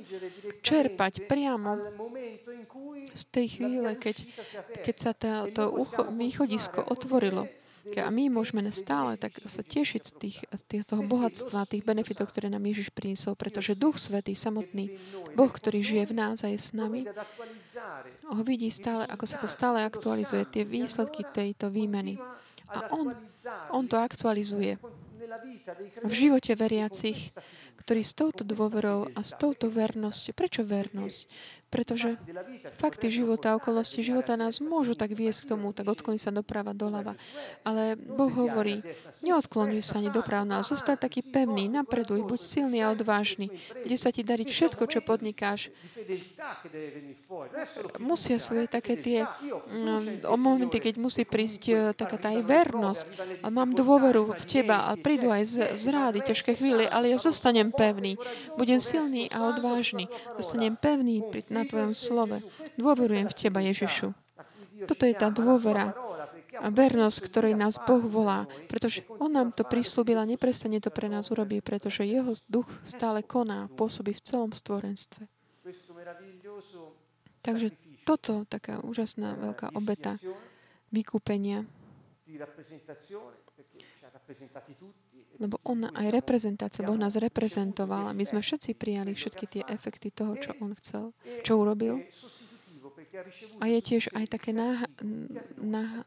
čerpať 0.64 1.28
priamo 1.28 1.76
z 3.12 3.24
tej 3.28 3.60
chvíle, 3.60 3.92
keď, 4.00 4.24
keď 4.88 4.96
sa 4.96 5.12
to, 5.12 5.52
to 5.52 5.64
východisko 6.16 6.80
otvorilo 6.88 7.52
a 7.98 8.10
my 8.14 8.30
môžeme 8.30 8.62
stále 8.70 9.18
tak 9.18 9.42
sa 9.50 9.66
tešiť 9.66 10.02
z, 10.06 10.14
tých, 10.16 10.38
z 10.46 10.86
toho 10.86 11.02
bohatstva, 11.02 11.70
tých 11.70 11.86
benefitov, 11.86 12.30
ktoré 12.30 12.48
nám 12.48 12.64
Ježiš 12.70 12.94
priniesol, 12.94 13.34
pretože 13.34 13.74
Duch 13.74 13.98
Svetý, 13.98 14.38
samotný 14.38 14.96
Boh, 15.34 15.50
ktorý 15.50 15.82
žije 15.82 16.14
v 16.14 16.18
nás 16.18 16.46
a 16.46 16.52
je 16.54 16.60
s 16.62 16.72
nami, 16.78 17.10
ho 18.30 18.42
vidí 18.46 18.70
stále, 18.70 19.10
ako 19.10 19.26
sa 19.26 19.38
to 19.42 19.48
stále 19.50 19.82
aktualizuje, 19.82 20.46
tie 20.46 20.64
výsledky 20.64 21.26
tejto 21.26 21.74
výmeny. 21.74 22.22
A 22.72 22.88
on, 22.96 23.12
on 23.74 23.84
to 23.90 24.00
aktualizuje 24.00 24.80
v 26.02 26.14
živote 26.14 26.56
veriacich, 26.56 27.36
ktorí 27.82 28.06
s 28.06 28.14
touto 28.14 28.46
dôverou 28.46 29.10
a 29.12 29.26
s 29.26 29.34
touto 29.36 29.68
vernosťou, 29.68 30.38
prečo 30.38 30.62
vernosť? 30.62 31.20
Pretože 31.72 32.20
fakty 32.76 33.08
života, 33.08 33.56
okolnosti 33.56 33.96
života 34.04 34.36
nás 34.36 34.60
môžu 34.60 34.92
tak 34.92 35.16
viesť 35.16 35.48
k 35.48 35.50
tomu, 35.56 35.72
tak 35.72 35.88
odkloniť 35.88 36.20
sa 36.20 36.32
doprava, 36.36 36.76
doľava. 36.76 37.16
Ale 37.64 37.96
Boh 37.96 38.28
hovorí, 38.28 38.84
neodklonuj 39.24 39.80
sa 39.80 40.04
ani 40.04 40.12
doprava, 40.12 40.60
ale 40.60 40.68
zostať 40.68 41.08
taký 41.08 41.24
pevný, 41.24 41.72
napreduj, 41.72 42.28
buď 42.28 42.40
silný 42.44 42.84
a 42.84 42.92
odvážny. 42.92 43.48
Bude 43.88 43.96
sa 43.96 44.12
ti 44.12 44.20
dariť 44.20 44.48
všetko, 44.52 44.84
čo 44.92 45.00
podnikáš. 45.00 45.72
Musia 48.04 48.36
sú 48.36 48.60
aj 48.60 48.68
také 48.68 49.00
tie 49.00 49.24
um, 49.24 50.04
momenty, 50.36 50.84
keď 50.84 51.00
musí 51.00 51.24
prísť 51.24 51.62
uh, 51.72 51.78
taká 51.96 52.20
tá 52.20 52.36
aj 52.36 52.44
vernosť. 52.44 53.06
A 53.42 53.48
mám 53.48 53.72
dôveru 53.72 54.36
v 54.36 54.44
teba 54.44 54.92
a 54.92 55.00
prídu 55.00 55.32
aj 55.32 55.44
z, 55.48 55.56
zrády, 55.80 56.20
ťažké 56.20 56.60
chvíle, 56.60 56.84
ale 56.92 57.16
ja 57.16 57.18
zostanem 57.18 57.72
pevný. 57.72 58.20
Budem 58.60 58.84
silný 58.84 59.32
a 59.32 59.48
odvážny. 59.48 60.12
Zostanem 60.36 60.76
pevný 60.76 61.24
pri, 61.32 61.48
na 61.48 61.61
Tvojom 61.66 61.94
slove. 61.94 62.38
Dôverujem 62.78 63.28
v 63.30 63.36
Teba, 63.38 63.60
Ježišu. 63.62 64.14
Toto 64.90 65.04
je 65.06 65.14
tá 65.14 65.30
dôvera 65.30 65.94
a 66.62 66.68
vernosť, 66.68 67.20
ktorej 67.26 67.54
nás 67.56 67.80
Boh 67.80 68.04
volá, 68.04 68.46
pretože 68.68 69.08
On 69.18 69.32
nám 69.32 69.56
to 69.56 69.64
prislúbil 69.64 70.20
a 70.20 70.28
neprestane 70.28 70.84
to 70.84 70.92
pre 70.92 71.08
nás 71.08 71.32
urobí, 71.32 71.64
pretože 71.64 72.04
Jeho 72.04 72.36
duch 72.52 72.68
stále 72.84 73.24
koná, 73.24 73.72
pôsobí 73.74 74.12
v 74.14 74.22
celom 74.22 74.52
stvorenstve. 74.52 75.26
Takže 77.42 77.74
toto, 78.06 78.46
taká 78.46 78.84
úžasná 78.84 79.34
veľká 79.40 79.74
obeta 79.74 80.20
vykúpenia, 80.92 81.66
lebo 85.40 85.58
on 85.64 85.88
aj 85.88 86.08
reprezentácia, 86.12 86.86
Boh 86.86 87.00
nás 87.00 87.16
reprezentoval 87.16 88.12
a 88.12 88.18
my 88.18 88.24
sme 88.26 88.42
všetci 88.44 88.76
prijali 88.76 89.16
všetky 89.16 89.46
tie 89.48 89.64
efekty 89.70 90.12
toho, 90.12 90.36
čo 90.38 90.52
on 90.60 90.76
chcel, 90.82 91.16
čo 91.42 91.62
urobil. 91.62 92.04
A 93.60 93.68
je 93.68 93.80
tiež 93.80 94.14
aj 94.16 94.26
také 94.32 94.56
náha, 94.56 94.88
náha, 95.60 96.04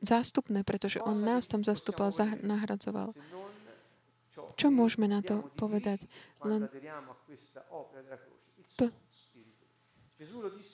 zástupné, 0.00 0.62
pretože 0.62 1.02
on 1.02 1.18
nás 1.18 1.46
tam 1.46 1.64
zastupal, 1.64 2.12
nahradzoval. 2.42 3.14
Čo 4.58 4.74
môžeme 4.74 5.06
na 5.06 5.22
to 5.22 5.46
povedať? 5.54 6.02
Len 6.42 6.66
to, 8.74 8.90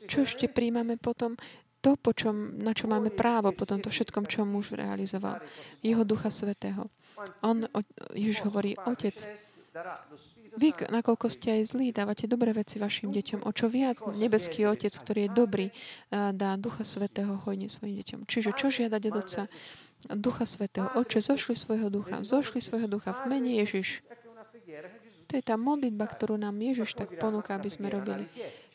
čo 0.09 0.25
ešte 0.25 0.49
príjmame 0.49 0.97
potom? 0.97 1.37
To, 1.85 2.01
po 2.01 2.17
čom, 2.17 2.65
na 2.65 2.73
čo 2.73 2.89
máme 2.89 3.13
právo 3.13 3.53
po 3.53 3.69
tomto 3.69 3.93
všetkom, 3.93 4.25
čo 4.25 4.49
muž 4.49 4.73
realizoval. 4.73 5.45
Jeho 5.85 6.01
Ducha 6.01 6.33
Svetého. 6.33 6.89
On, 7.42 7.66
Ježiš 8.14 8.44
hovorí, 8.46 8.74
Otec, 8.85 9.27
vy, 10.55 10.70
nakoľko 10.87 11.27
ste 11.35 11.59
aj 11.59 11.74
zlí, 11.74 11.90
dávate 11.90 12.31
dobré 12.31 12.55
veci 12.55 12.79
vašim 12.79 13.11
deťom. 13.11 13.42
O 13.42 13.50
čo 13.50 13.66
viac 13.66 13.98
nebeský 14.14 14.70
Otec, 14.70 14.94
ktorý 14.94 15.27
je 15.27 15.31
dobrý, 15.35 15.66
dá 16.11 16.55
Ducha 16.55 16.87
Svetého 16.87 17.35
hojne 17.42 17.66
svojim 17.66 17.98
deťom. 17.98 18.20
Čiže 18.31 18.50
čo 18.55 18.70
žiadať 18.70 19.03
od 19.11 19.14
Otca? 19.18 19.42
Ducha 20.14 20.44
Svetého. 20.44 20.92
Oče, 20.94 21.24
zošli 21.24 21.57
svojho 21.57 21.88
ducha. 21.88 22.20
Zošli 22.22 22.61
svojho 22.61 22.87
ducha 22.87 23.16
v 23.16 23.35
mene 23.35 23.57
Ježiš. 23.57 24.05
To 25.27 25.33
je 25.35 25.42
tá 25.42 25.57
modlitba, 25.57 26.07
ktorú 26.07 26.37
nám 26.37 26.55
Ježiš 26.55 26.94
tak 26.94 27.16
ponúka, 27.16 27.57
aby 27.57 27.72
sme 27.72 27.88
robili. 27.88 28.29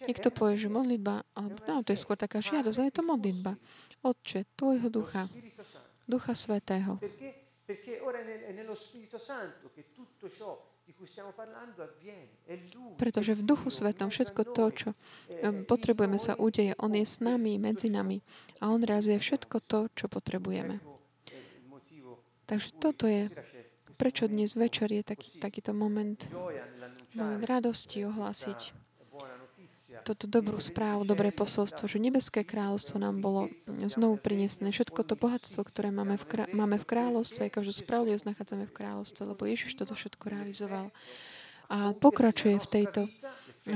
Niekto 0.03 0.33
povie, 0.33 0.57
že 0.57 0.67
modlitba, 0.67 1.21
alebo 1.37 1.61
no, 1.69 1.85
to 1.85 1.93
je 1.93 2.01
skôr 2.01 2.17
taká 2.17 2.41
žiadosť, 2.41 2.75
ale 2.81 2.89
je 2.89 2.97
to 2.97 3.03
modlitba. 3.05 3.55
Otče, 4.01 4.49
Tvojho 4.57 4.89
ducha, 4.91 5.29
Ducha 6.09 6.33
Svetého. 6.33 6.97
Pretože 12.97 13.31
v 13.37 13.41
Duchu 13.45 13.69
Svetom 13.69 14.09
všetko 14.09 14.41
to, 14.57 14.65
čo 14.73 14.89
potrebujeme 15.69 16.17
sa 16.17 16.33
udeje, 16.33 16.73
On 16.81 16.89
je 16.89 17.05
s 17.05 17.21
nami, 17.21 17.61
medzi 17.61 17.93
nami 17.93 18.25
a 18.57 18.73
On 18.73 18.81
realizuje 18.81 19.21
všetko 19.21 19.57
to, 19.69 19.79
čo 19.93 20.09
potrebujeme. 20.09 20.81
Takže 22.49 22.69
toto 22.81 23.05
je 23.05 23.29
prečo 23.99 24.31
dnes 24.31 24.55
večer 24.55 24.89
je 24.89 25.03
taký, 25.03 25.37
takýto 25.43 25.75
moment, 25.75 26.15
moment 27.13 27.43
radosti 27.43 28.07
ohlásiť 28.07 28.88
toto 30.03 30.25
dobrú 30.25 30.57
správu, 30.57 31.07
dobré 31.07 31.29
posolstvo, 31.29 31.85
že 31.85 32.01
nebeské 32.01 32.47
kráľovstvo 32.47 32.97
nám 32.99 33.19
bolo 33.21 33.51
znovu 33.67 34.19
prinesené. 34.19 34.71
Všetko 34.71 35.05
to 35.05 35.19
bohatstvo, 35.19 35.61
ktoré 35.65 35.91
máme 35.93 36.19
v, 36.19 36.25
krá- 36.25 36.49
máme 36.51 36.79
v 36.79 36.85
kráľovstve, 36.87 37.51
každú 37.51 37.73
spravodlivosť 37.75 38.25
nachádzame 38.27 38.65
v 38.67 38.75
kráľovstve, 38.75 39.21
lebo 39.23 39.41
Ježiš 39.45 39.77
toto 39.77 39.93
všetko 39.93 40.25
realizoval. 40.31 40.91
A 41.69 41.93
pokračuje 41.93 42.57
v 42.57 42.67
tejto 42.67 43.01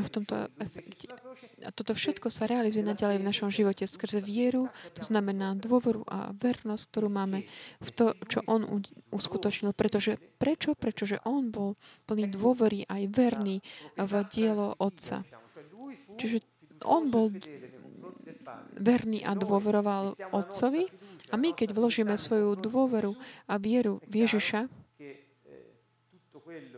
v 0.01 0.09
tomto 0.09 0.49
efekte. 0.57 1.11
A 1.61 1.69
toto 1.69 1.93
všetko 1.93 2.33
sa 2.33 2.49
realizuje 2.49 2.81
naďalej 2.81 3.21
v 3.21 3.27
našom 3.27 3.49
živote 3.53 3.85
skrze 3.85 4.23
vieru, 4.23 4.71
to 4.95 5.03
znamená 5.05 5.53
dôveru 5.53 6.07
a 6.09 6.33
vernosť, 6.33 6.83
ktorú 6.89 7.07
máme 7.11 7.45
v 7.83 7.89
to, 7.93 8.17
čo 8.25 8.41
On 8.49 8.81
uskutočnil. 9.13 9.75
Pretože, 9.75 10.17
prečo? 10.39 10.73
Pretože 10.73 11.21
On 11.27 11.51
bol 11.53 11.75
plný 12.09 12.31
dôvery 12.33 12.87
aj 12.89 13.01
verný 13.11 13.61
v 13.99 14.11
dielo 14.33 14.73
Otca. 14.81 15.21
Čiže 16.17 16.43
on 16.83 17.07
bol 17.07 17.31
verný 18.75 19.23
a 19.23 19.33
dôveroval 19.37 20.19
Otcovi 20.35 20.87
a 21.31 21.35
my, 21.39 21.55
keď 21.55 21.73
vložíme 21.73 22.13
svoju 22.19 22.59
dôveru 22.59 23.15
a 23.47 23.57
vieru 23.57 24.03
v 24.05 24.27
Ježiša, 24.27 24.67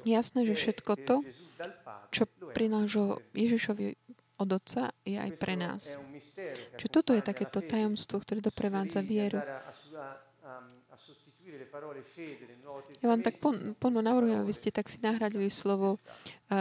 jasné, 0.05 0.39
že 0.47 0.55
všetko 0.55 0.91
to, 1.03 1.15
čo 2.13 2.29
prinážo 2.53 3.19
Ježišovi 3.35 3.97
od 4.35 4.49
Otca, 4.51 4.91
je 5.07 5.15
aj 5.15 5.31
pre 5.39 5.55
nás. 5.55 5.99
Čiže 6.75 6.89
toto 6.91 7.11
je 7.15 7.23
takéto 7.23 7.63
tajomstvo, 7.63 8.19
ktoré 8.21 8.43
doprevádza 8.43 8.99
vieru. 8.99 9.39
Ja 13.03 13.07
vám 13.11 13.21
tak 13.21 13.39
plno 13.79 13.99
navrhujem, 13.99 14.39
aby 14.39 14.53
ste 14.55 14.71
tak 14.71 14.87
si 14.87 14.99
nahradili 15.03 15.51
slovo 15.51 15.99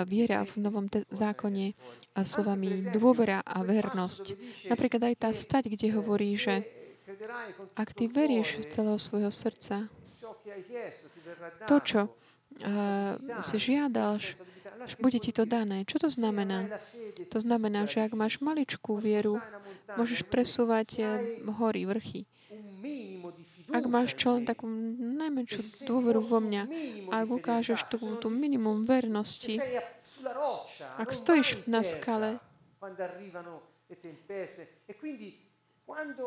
viera 0.09 0.43
v 0.43 0.53
Novom 0.61 0.87
zákone 0.91 1.75
a 2.15 2.21
slovami 2.27 2.91
dôvera 2.91 3.43
a 3.45 3.63
vernosť. 3.63 4.25
Napríklad 4.69 5.13
aj 5.13 5.15
tá 5.23 5.31
stať, 5.31 5.71
kde 5.71 5.95
hovorí, 5.95 6.35
že 6.35 6.67
ak 7.77 7.95
ty 7.95 8.09
veríš 8.11 8.65
z 8.65 8.81
celého 8.81 8.99
svojho 8.99 9.31
srdca, 9.31 9.87
to, 11.69 11.77
čo 11.85 12.01
uh, 12.09 13.17
si 13.41 13.57
žiadal, 13.61 14.21
bude 15.01 15.19
ti 15.21 15.33
to 15.33 15.49
dané. 15.49 15.85
Čo 15.89 16.07
to 16.07 16.09
znamená? 16.13 16.69
To 17.33 17.39
znamená, 17.41 17.89
že 17.89 18.05
ak 18.05 18.13
máš 18.13 18.41
maličkú 18.45 19.01
vieru, 19.01 19.41
môžeš 19.97 20.29
presúvať 20.29 20.89
eh, 21.01 21.07
hory, 21.49 21.89
vrchy. 21.89 22.29
Ak 23.73 23.85
máš 23.89 24.13
čo 24.19 24.37
len 24.37 24.45
takú 24.45 24.69
najmenšiu 24.99 25.89
dôveru 25.89 26.21
vo 26.21 26.41
mňa, 26.43 26.63
ak 27.09 27.29
ukážeš 27.29 27.89
tú, 27.89 27.97
tú 28.21 28.29
minimum 28.29 28.85
vernosti, 28.85 29.57
ak 31.01 31.09
stojíš 31.09 31.65
na 31.65 31.81
skale, 31.81 32.37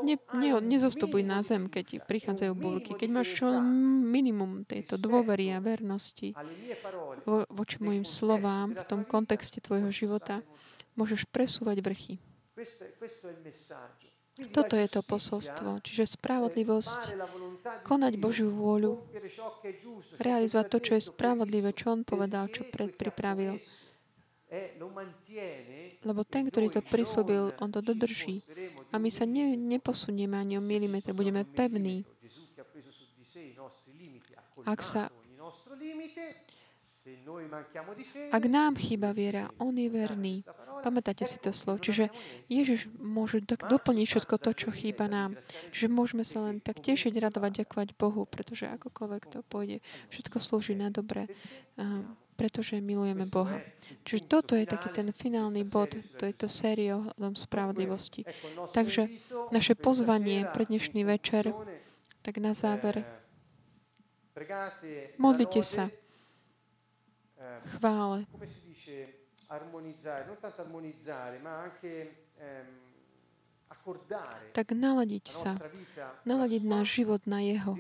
ne, 0.06 0.16
ne, 0.34 0.50
nezostupuj 0.62 1.22
na 1.26 1.42
zem, 1.42 1.66
keď 1.70 2.06
prichádzajú 2.06 2.54
búrky. 2.54 2.94
Keď 2.94 3.10
máš 3.10 3.38
čo 3.38 3.50
minimum 4.06 4.66
tejto 4.66 5.02
dôvery 5.02 5.54
a 5.54 5.62
vernosti 5.62 6.34
vo, 7.26 7.46
voči 7.50 7.82
mojim 7.82 8.06
slovám 8.06 8.78
v 8.78 8.84
tom 8.86 9.02
kontexte 9.06 9.62
tvojho 9.62 9.90
života, 9.90 10.46
môžeš 10.94 11.26
presúvať 11.30 11.82
vrchy. 11.82 12.16
Toto 14.38 14.78
je 14.78 14.86
to 14.86 15.02
posolstvo, 15.02 15.82
čiže 15.82 16.14
spravodlivosť, 16.14 17.18
konať 17.82 18.14
Božiu 18.22 18.54
vôľu, 18.54 19.02
realizovať 20.22 20.66
to, 20.70 20.78
čo 20.78 20.92
je 20.94 21.10
spravodlivé, 21.10 21.74
čo 21.74 21.98
On 21.98 22.06
povedal, 22.06 22.46
čo 22.54 22.62
predpripravil. 22.70 23.58
Lebo 26.06 26.22
ten, 26.22 26.46
ktorý 26.48 26.70
to 26.70 26.86
prislúbil, 26.86 27.58
on 27.58 27.74
to 27.74 27.82
dodrží. 27.82 28.46
A 28.94 29.02
my 29.02 29.10
sa 29.10 29.26
ne, 29.26 29.58
neposunieme 29.58 30.38
ani 30.38 30.56
o 30.56 30.64
milimetr, 30.64 31.18
budeme 31.18 31.42
pevní. 31.42 32.06
Ak 34.70 34.86
sa 34.86 35.10
ak 38.32 38.44
nám 38.48 38.76
chýba 38.76 39.12
viera, 39.12 39.52
On 39.58 39.74
je 39.76 39.88
verný. 39.88 40.44
Pamätáte 40.84 41.26
si 41.26 41.42
to 41.42 41.50
slovo. 41.56 41.82
Čiže 41.82 42.14
Ježiš 42.48 42.88
môže 43.00 43.42
tak 43.44 43.66
doplniť 43.66 44.06
všetko 44.08 44.36
to, 44.38 44.52
čo 44.54 44.70
chýba 44.72 45.10
nám. 45.10 45.36
Čiže 45.74 45.88
môžeme 45.90 46.24
sa 46.24 46.44
len 46.46 46.62
tak 46.62 46.80
tešiť, 46.80 47.14
radovať, 47.18 47.64
ďakovať 47.64 47.90
Bohu, 47.98 48.30
pretože 48.30 48.70
akokoľvek 48.70 49.24
to 49.32 49.40
pôjde, 49.48 49.82
všetko 50.14 50.38
slúži 50.38 50.78
na 50.78 50.94
dobre, 50.94 51.28
pretože 52.38 52.78
milujeme 52.78 53.26
Boha. 53.26 53.60
Čiže 54.06 54.30
toto 54.30 54.54
je 54.54 54.70
taký 54.70 54.94
ten 54.94 55.10
finálny 55.10 55.66
bod 55.66 55.98
tejto 56.22 56.46
série 56.46 56.94
ohľadom 56.94 57.34
spravodlivosti. 57.34 58.24
Takže 58.72 59.10
naše 59.50 59.74
pozvanie 59.74 60.46
pre 60.54 60.70
dnešný 60.70 61.02
večer, 61.02 61.52
tak 62.22 62.38
na 62.38 62.54
záver, 62.54 63.02
modlite 65.18 65.66
sa, 65.66 65.90
chvále. 67.78 68.26
Tak 74.52 74.68
naladiť 74.72 75.26
sa, 75.32 75.56
naladiť 76.28 76.64
náš 76.68 76.88
život 77.00 77.22
na 77.24 77.40
Jeho. 77.40 77.76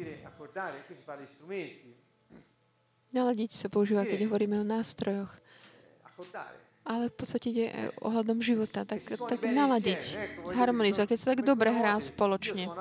Naladiť 3.12 3.52
sa 3.56 3.67
používa, 3.72 4.04
keď 4.04 4.28
hovoríme 4.28 4.60
o 4.62 4.65
nástrojoch. 4.67 5.32
Ale 6.88 7.12
v 7.12 7.15
podstate 7.20 7.52
ide 7.52 7.67
ohľadom 8.00 8.39
života, 8.39 8.88
tak, 8.88 9.04
tak 9.04 9.43
naladiť, 9.43 10.15
zharmonizovať, 10.48 11.08
keď 11.12 11.20
sa 11.20 11.28
tak 11.36 11.43
dobre 11.43 11.67
hrá 11.76 12.00
spoločne. 12.00 12.72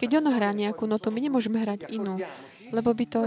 Keď 0.00 0.10
ono 0.24 0.32
hrá 0.32 0.56
nejakú 0.56 0.88
notu, 0.88 1.12
my 1.12 1.20
nemôžeme 1.20 1.60
hrať 1.60 1.92
inú, 1.92 2.16
lebo 2.70 2.90
by 2.92 3.04
to 3.08 3.20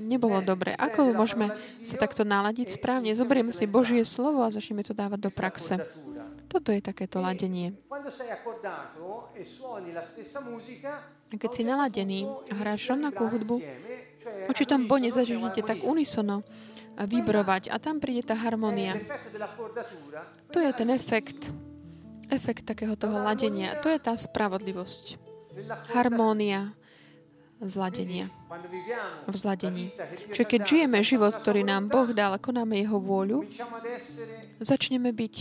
nebolo 0.00 0.40
dobre. 0.40 0.72
Ako 0.76 1.12
môžeme 1.12 1.52
sa 1.84 1.96
takto 2.00 2.24
naladiť 2.24 2.80
správne? 2.80 3.14
Zoberieme 3.16 3.52
si 3.52 3.68
Božie 3.68 4.02
slovo 4.04 4.44
a 4.44 4.52
začneme 4.52 4.84
to 4.84 4.96
dávať 4.96 5.20
do 5.20 5.30
praxe. 5.32 5.80
Toto 6.50 6.74
je 6.74 6.82
takéto 6.82 7.22
ladenie. 7.22 7.78
A 11.30 11.34
keď 11.38 11.50
si 11.54 11.62
naladený 11.62 12.26
a 12.50 12.54
hráš 12.58 12.90
rovnakú 12.90 13.22
hudbu, 13.30 13.56
v 14.20 14.46
určitom 14.50 14.90
bone 14.90 15.06
zažijete 15.14 15.62
tak 15.62 15.86
unisono, 15.86 16.42
vybrovať. 16.98 17.70
A 17.70 17.78
tam 17.78 18.02
príde 18.02 18.26
tá 18.26 18.34
harmonia. 18.34 18.98
To 20.50 20.58
je 20.58 20.70
ten 20.74 20.90
efekt. 20.90 21.54
Efekt 22.30 22.66
takého 22.66 22.94
toho 22.94 23.22
ladenia. 23.22 23.78
To 23.82 23.88
je 23.90 23.98
tá 24.02 24.14
spravodlivosť. 24.18 25.18
Harmónia 25.94 26.74
zladenia. 27.64 28.32
V 29.28 29.36
zladení. 29.36 29.92
Čiže 30.32 30.44
keď 30.48 30.60
žijeme 30.64 30.98
život, 31.04 31.36
ktorý 31.36 31.64
nám 31.64 31.92
Boh 31.92 32.08
dal 32.16 32.36
konáme 32.40 32.80
Jeho 32.80 32.96
vôľu, 32.96 33.44
začneme 34.60 35.12
byť 35.12 35.34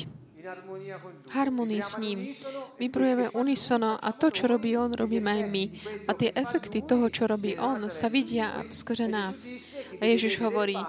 harmonii 1.30 1.84
s 1.84 2.00
ním. 2.00 2.34
Vybrujeme 2.80 3.30
unisono 3.36 4.00
a 4.00 4.10
to, 4.16 4.32
čo 4.32 4.48
robí 4.48 4.74
on, 4.74 4.96
robíme 4.96 5.30
aj 5.30 5.44
my. 5.46 5.64
A 6.08 6.12
tie 6.16 6.32
efekty 6.34 6.82
toho, 6.82 7.12
čo 7.12 7.28
robí 7.28 7.60
on, 7.60 7.92
sa 7.92 8.08
vidia 8.10 8.64
skôr 8.72 9.04
nás. 9.06 9.52
A 10.00 10.04
Ježiš 10.08 10.40
hovorí, 10.42 10.80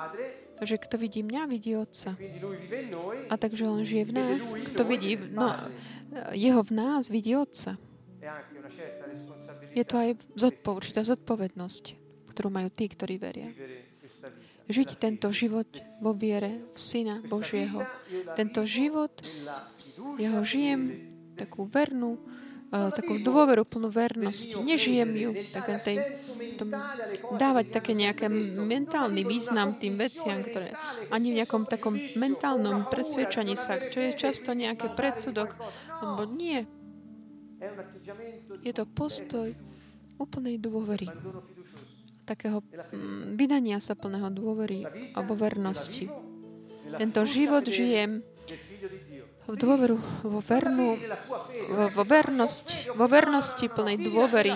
že 0.61 0.77
kto 0.77 1.01
vidí 1.01 1.25
mňa, 1.25 1.43
vidí 1.49 1.73
Otca. 1.77 2.17
A 3.29 3.35
takže 3.37 3.65
On 3.69 3.81
žije 3.85 4.05
v 4.09 4.13
nás. 4.13 4.55
Kto 4.55 4.85
vidí 4.85 5.17
no, 5.17 5.57
Jeho 6.37 6.63
v 6.63 6.73
nás, 6.73 7.09
vidí 7.09 7.37
Otca. 7.37 7.77
Je 9.75 9.85
to 9.87 9.95
aj 9.99 10.11
zodpo, 10.35 10.75
určitá 10.77 11.07
zodpovednosť, 11.07 11.85
ktorú 12.35 12.49
majú 12.51 12.69
tí, 12.71 12.91
ktorí 12.91 13.21
veria. 13.21 13.51
Žiť 14.71 14.89
tento 15.03 15.29
život 15.35 15.67
vo 15.99 16.15
viere 16.15 16.71
v 16.75 16.79
Syna 16.79 17.19
Božieho. 17.27 17.83
Tento 18.39 18.63
život, 18.67 19.11
ja 20.19 20.39
ho 20.39 20.43
žijem 20.47 21.11
takú 21.35 21.67
vernú, 21.67 22.19
uh, 22.71 22.91
takú 22.95 23.19
dôveru 23.19 23.67
plnú 23.67 23.91
vernosti. 23.91 24.55
Nežijem 24.55 25.11
ju 25.17 25.31
tak 25.51 25.83
tej 25.83 25.99
tom, 26.61 26.77
dávať 27.41 27.73
také 27.73 27.97
nejaké 27.97 28.29
mentálny 28.61 29.25
význam 29.25 29.81
tým 29.81 29.97
veciam, 29.97 30.45
ktoré 30.45 30.77
ani 31.09 31.33
v 31.33 31.39
nejakom 31.41 31.65
takom 31.65 31.97
mentálnom 31.97 32.85
presvedčaní 32.93 33.57
sa, 33.57 33.81
čo 33.81 33.99
je 34.05 34.13
často 34.21 34.53
nejaký 34.53 34.93
predsudok, 34.93 35.57
lebo 36.05 36.29
nie. 36.29 36.69
Je 38.65 38.73
to 38.73 38.85
postoj 38.89 39.53
úplnej 40.17 40.57
dôvery. 40.61 41.09
Takého 42.25 42.63
mm, 42.63 43.37
vydania 43.37 43.81
sa 43.83 43.97
plného 43.97 44.31
dôvery 44.31 44.87
alebo 45.17 45.35
vernosti. 45.35 46.09
Tento 46.95 47.23
život 47.27 47.67
žijem 47.67 48.25
v 49.51 49.57
dôveru, 49.59 49.99
vo 50.23 50.41
vernú, 50.43 50.95
vo, 51.71 52.05
vernosť, 52.07 52.95
vo 52.95 53.07
vernosti 53.11 53.67
plnej 53.67 53.99
dôvery 53.99 54.55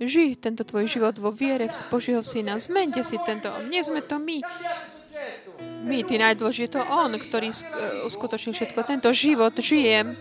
Žij 0.00 0.40
tento 0.40 0.64
tvoj 0.64 0.88
život 0.88 1.12
vo 1.20 1.28
viere 1.28 1.68
v 1.68 1.80
Božieho 1.92 2.24
Syna. 2.24 2.56
Zmente 2.56 3.04
si 3.04 3.20
tento. 3.20 3.52
Nie 3.68 3.84
sme 3.84 4.00
to 4.00 4.16
my. 4.16 4.40
My, 5.84 6.00
ty 6.08 6.16
najdôležitý, 6.16 6.64
je 6.64 6.72
to 6.72 6.82
On, 6.88 7.12
ktorý 7.12 7.52
uskutočnil 8.08 8.56
všetko. 8.56 8.80
Tento 8.88 9.12
život 9.12 9.52
žijem 9.60 10.16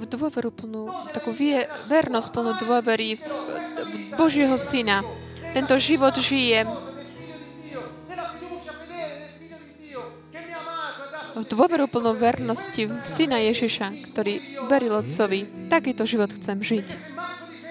v 0.00 0.08
dôveru 0.08 0.48
plnú, 0.48 0.88
takú 1.12 1.30
vie, 1.30 1.68
vernosť 1.86 2.28
plnú 2.32 2.52
dôvery 2.56 3.20
v, 3.20 3.22
Božieho 4.16 4.56
Syna. 4.56 5.04
Tento 5.52 5.76
život 5.76 6.16
žijem 6.16 6.66
v 11.40 11.44
dôveru 11.48 11.88
plnú 11.88 12.12
vernosti 12.12 12.84
v 12.84 13.00
Syna 13.00 13.40
Ježiša, 13.40 14.12
ktorý 14.12 14.66
veril 14.68 15.00
Otcovi. 15.00 15.72
Takýto 15.72 16.04
život 16.04 16.28
chcem 16.36 16.60
žiť. 16.60 16.86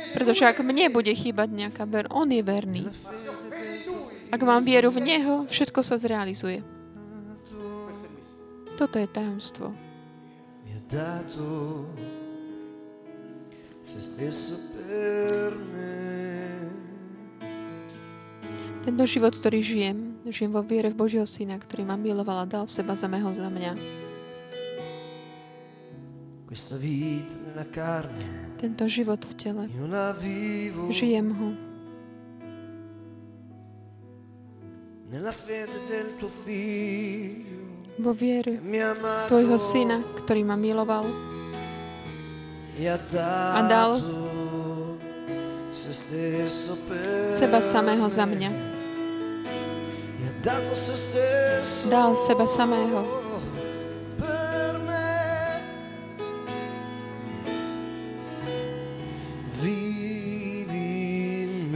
Pretože 0.09 0.49
ak 0.49 0.65
mne 0.65 0.89
bude 0.89 1.13
chýbať 1.13 1.53
nejaká 1.53 1.85
ver, 1.85 2.09
On 2.09 2.25
je 2.25 2.41
verný. 2.41 2.89
Ak 4.33 4.41
mám 4.41 4.65
vieru 4.65 4.89
v 4.89 5.05
Neho, 5.05 5.45
všetko 5.45 5.85
sa 5.85 6.01
zrealizuje. 6.01 6.65
Toto 8.77 8.95
je 8.97 9.07
tajomstvo. 9.09 9.73
Tento 18.79 19.03
život, 19.05 19.35
ktorý 19.35 19.59
žijem, 19.59 20.09
Žijem 20.29 20.51
vo 20.53 20.61
viere 20.61 20.93
v 20.93 20.99
Božieho 20.99 21.25
Syna, 21.25 21.57
ktorý 21.57 21.89
ma 21.89 21.97
miloval 21.97 22.43
a 22.43 22.45
dal 22.45 22.69
seba 22.69 22.93
za 22.93 23.09
meho 23.09 23.33
za 23.33 23.49
mňa. 23.49 23.73
Tento 28.61 28.85
život 28.85 29.21
v 29.25 29.33
tele. 29.33 29.63
Žijem 30.93 31.27
ho. 31.33 31.49
Vo 37.99 38.11
viere 38.13 38.53
Tvojho 39.31 39.57
Syna, 39.57 39.97
ktorý 40.21 40.45
ma 40.45 40.53
miloval 40.53 41.09
a 42.87 43.61
dal 43.67 43.99
seba 47.35 47.59
samého 47.59 48.07
za 48.07 48.23
mňa. 48.23 48.51
Dal 51.91 52.15
seba 52.15 52.47
samého. 52.47 53.03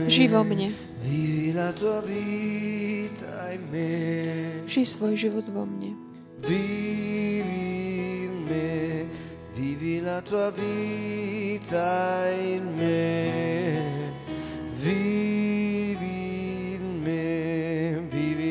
Živ 0.08 0.30
vo 0.30 0.42
mne. 0.46 0.68
Žij 4.64 4.86
svoj 4.88 5.14
život 5.20 5.44
vo 5.52 5.68
mne. 5.68 5.92
Vivi 6.44 7.13
la 10.14 10.22
tua 10.22 10.50
vita 10.52 12.30
in 12.30 12.76
me. 12.76 14.12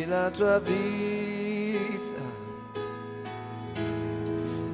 la 0.08 0.30
tua 0.30 0.60
vita. 0.60 2.22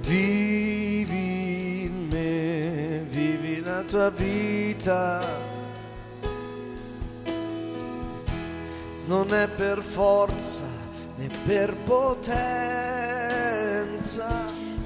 Vivi 0.02 1.84
in 1.86 2.08
me, 2.10 3.06
vivi 3.10 3.62
la 3.62 3.82
tua 3.84 4.10
vita. 4.10 5.22
Non 9.06 9.34
è 9.34 9.48
per 9.48 9.82
forza 9.82 10.66
né 11.18 11.30
per 11.46 11.76
potenza. 11.86 12.18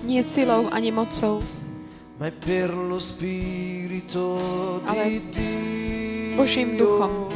Nie 0.03 0.23
silou 0.23 0.67
ani 0.71 0.91
mocou. 0.91 1.62
Ma 2.17 2.27
è 2.27 2.31
per 2.31 2.73
lo 2.73 2.99
spirito 2.99 4.81
Ale 4.85 5.09
di 5.09 5.29
Dio. 5.29 6.35
Božím 6.35 6.77
duchom 6.77 7.33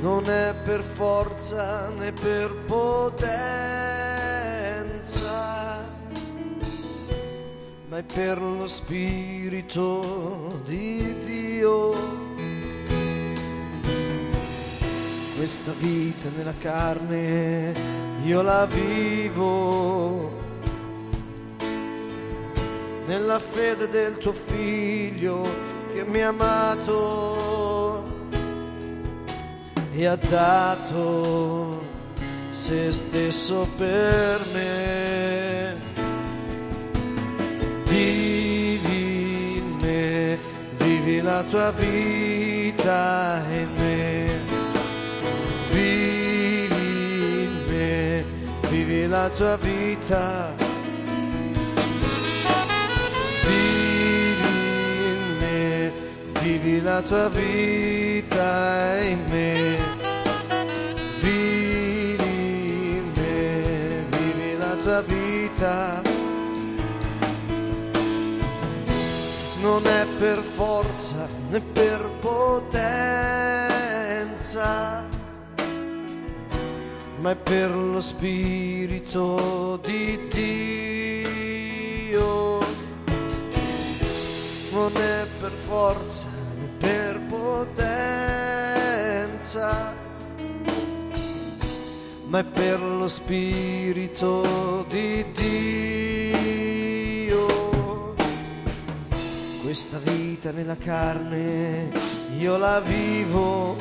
non 0.00 0.28
è 0.30 0.54
per 0.64 0.80
forza 0.80 1.90
né 1.90 2.10
per 2.12 2.54
potenza, 2.66 3.44
ma 7.88 7.98
è 7.98 8.02
per 8.02 8.40
lo 8.40 8.66
Spirito 8.66 10.60
di 10.64 11.14
Dio. 11.22 11.92
Questa 15.36 15.72
vita 15.72 16.30
nella 16.34 16.54
carne 16.58 17.74
io 18.24 18.40
la 18.42 18.66
vivo 18.66 20.39
nella 23.10 23.40
fede 23.40 23.88
del 23.88 24.18
tuo 24.18 24.32
figlio 24.32 25.42
che 25.92 26.04
mi 26.04 26.22
ha 26.22 26.28
amato 26.28 28.04
e 29.92 30.06
ha 30.06 30.14
dato 30.14 31.82
se 32.50 32.92
stesso 32.92 33.66
per 33.76 34.46
me. 34.52 35.76
Vivi 37.82 39.56
in 39.56 39.76
me, 39.80 40.38
vivi 40.76 41.20
la 41.20 41.42
tua 41.42 41.72
vita 41.72 43.42
in 43.50 43.68
me. 43.76 44.38
Vivi 45.68 47.42
in 47.42 47.64
me, 47.66 48.24
vivi 48.68 49.08
la 49.08 49.28
tua 49.30 49.56
vita. 49.56 50.54
Vivi 50.54 50.69
vivi 56.80 56.82
la 56.82 57.02
tua 57.02 57.28
vita 57.28 58.98
in 59.02 59.24
me. 59.28 59.98
tua 64.82 65.02
vita 65.02 66.00
non 69.60 69.86
è 69.86 70.06
per 70.18 70.38
forza 70.38 71.28
né 71.50 71.60
per 71.60 72.10
potenza, 72.18 72.56
ma 77.18 77.30
è 77.32 77.36
per 77.36 77.70
lo 77.70 78.00
spirito 78.00 79.78
di 79.82 80.18
Dio. 80.28 81.38
Non 84.72 84.96
è 84.96 85.26
per 85.38 85.52
forza 85.52 86.29
potenza 87.60 89.58
ma 92.28 92.38
è 92.38 92.44
per 92.44 92.80
lo 92.80 93.06
Spirito 93.08 94.86
di 94.88 95.26
Dio. 95.34 96.54
Questa 99.62 99.98
vita 99.98 100.52
nella 100.52 100.76
carne 100.76 101.90
io 102.38 102.56
la 102.56 102.78
vivo. 102.80 103.76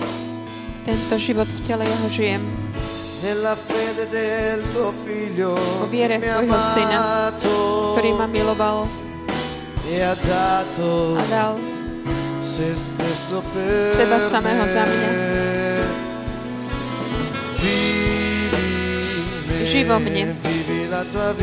Tento 0.84 1.18
život 1.18 1.48
v 1.48 1.62
tele 1.62 1.86
ja 1.86 1.96
ho 2.04 2.10
žijem. 2.10 2.42
Nella 3.22 3.56
fede 3.56 4.10
del 4.10 4.64
tuo 4.74 4.92
figlio 5.06 5.52
o 5.54 5.86
viere 5.88 6.18
v 6.18 6.26
tvojho 6.26 6.60
syna, 6.60 7.32
ktorý 7.38 8.12
ma 8.18 8.26
miloval 8.26 8.88
e 9.86 10.02
ha 10.02 10.16
dato 10.16 11.16
a 11.18 11.24
dal 11.30 11.70
se 12.40 12.74
stesso 12.74 13.42
seba 13.92 14.18
samého 14.20 14.66
za 14.70 14.84
mňa. 14.86 15.12
Žij 19.70 19.84
vo 19.86 19.98
mne. 20.02 20.24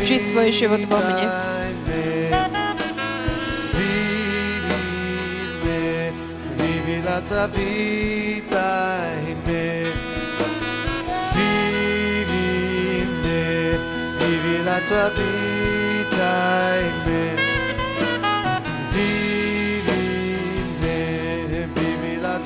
Žij 0.03 0.21
svoj 0.33 0.49
život 0.51 0.83
vo 0.91 0.99
mne. 0.99 1.27
la 14.67 14.81
tua 14.89 15.09
vita 15.09 16.27
in 16.83 16.97
me. 17.06 17.06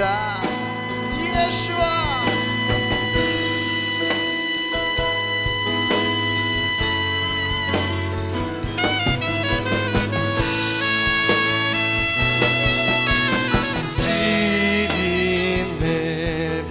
Vita. 0.00 0.40
Yeshua. 1.18 2.24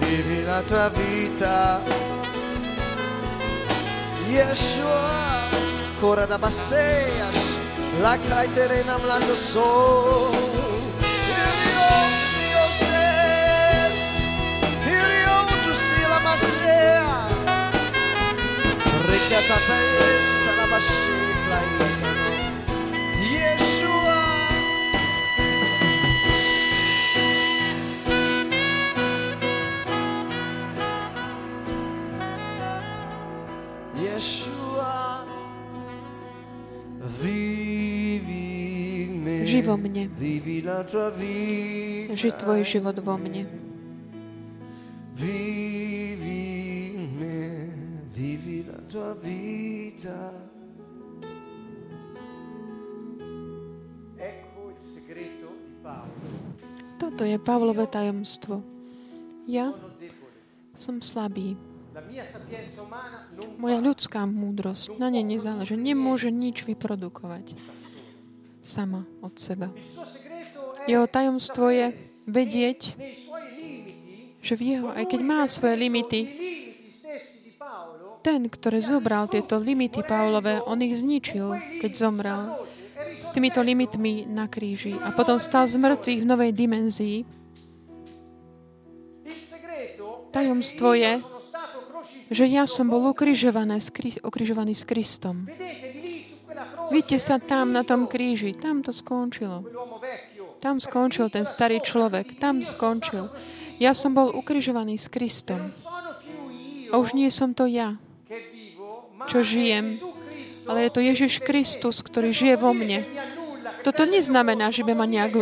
Vivi 0.00 0.44
in 0.44 0.62
tua 0.66 0.90
vita. 0.90 1.80
Yeshua, 4.28 5.48
cora 6.00 6.26
da 6.26 6.38
Baseas, 6.38 7.56
la 8.00 8.16
kaiterena 8.28 8.98
mlando 8.98 9.34
so. 9.34 10.49
Żyj 39.46 39.62
во 39.62 39.76
мне. 39.76 40.08
Żyj 42.14 42.32
Twój 42.32 42.64
żywot 42.64 43.00
во 43.00 43.18
mnie. 43.18 43.69
Toto 57.00 57.22
je 57.24 57.36
Pavlové 57.40 57.88
tajomstvo. 57.88 58.60
Ja 59.48 59.72
som 60.76 61.00
slabý. 61.00 61.56
Moja 63.60 63.78
ľudská 63.82 64.24
múdrosť 64.24 64.96
na 64.96 65.12
nej 65.12 65.24
nezáleží. 65.24 65.76
Nemôže 65.76 66.32
nič 66.32 66.64
vyprodukovať 66.64 67.56
sama 68.60 69.08
od 69.24 69.34
seba. 69.40 69.72
Jeho 70.88 71.04
tajomstvo 71.08 71.72
je 71.72 71.92
vedieť, 72.24 72.96
že 74.40 74.54
v 74.56 74.62
jeho, 74.76 74.88
aj 74.92 75.04
keď 75.12 75.20
má 75.20 75.44
svoje 75.48 75.76
limity, 75.76 76.20
ten, 78.20 78.48
ktorý 78.48 78.80
zobral 78.84 79.28
tieto 79.32 79.56
limity 79.56 80.04
Pavlové, 80.04 80.60
on 80.64 80.84
ich 80.84 80.96
zničil, 81.00 81.80
keď 81.80 81.90
zomrel 81.96 82.40
týmito 83.30 83.62
limitmi 83.62 84.26
na 84.26 84.50
kríži 84.50 84.98
a 84.98 85.14
potom 85.14 85.38
stal 85.38 85.70
z 85.70 85.78
mŕtvych 85.78 86.20
v 86.22 86.26
novej 86.26 86.50
dimenzii. 86.52 87.18
Tajomstvo 90.30 90.94
je, 90.94 91.18
že 92.30 92.44
ja 92.46 92.62
som 92.70 92.86
bol 92.86 93.10
ukrižovaný 93.10 93.82
s, 93.82 93.90
Kri- 93.90 94.22
ukrižovaný 94.22 94.78
s 94.78 94.86
Kristom. 94.86 95.50
Vidíte 96.94 97.18
sa 97.18 97.42
tam 97.42 97.74
na 97.74 97.82
tom 97.82 98.06
kríži, 98.06 98.54
tam 98.54 98.82
to 98.82 98.94
skončilo. 98.94 99.66
Tam 100.62 100.78
skončil 100.78 101.30
ten 101.30 101.42
starý 101.42 101.82
človek, 101.82 102.38
tam 102.38 102.62
skončil. 102.62 103.30
Ja 103.82 103.96
som 103.96 104.14
bol 104.14 104.30
ukrižovaný 104.30 104.98
s 105.00 105.10
Kristom. 105.10 105.74
A 106.90 106.94
už 106.98 107.14
nie 107.14 107.30
som 107.30 107.54
to 107.54 107.66
ja, 107.70 107.98
čo 109.30 109.46
žijem, 109.46 109.98
ale 110.70 110.86
je 110.86 110.94
to 110.94 111.00
Ježiš 111.02 111.42
Kristus, 111.42 111.98
ktorý 111.98 112.30
žije 112.30 112.54
vo 112.54 112.70
mne. 112.70 113.02
Toto 113.82 114.06
neznamená, 114.06 114.70
že 114.70 114.86
by 114.86 114.92
ma 114.94 115.08
nejak 115.08 115.34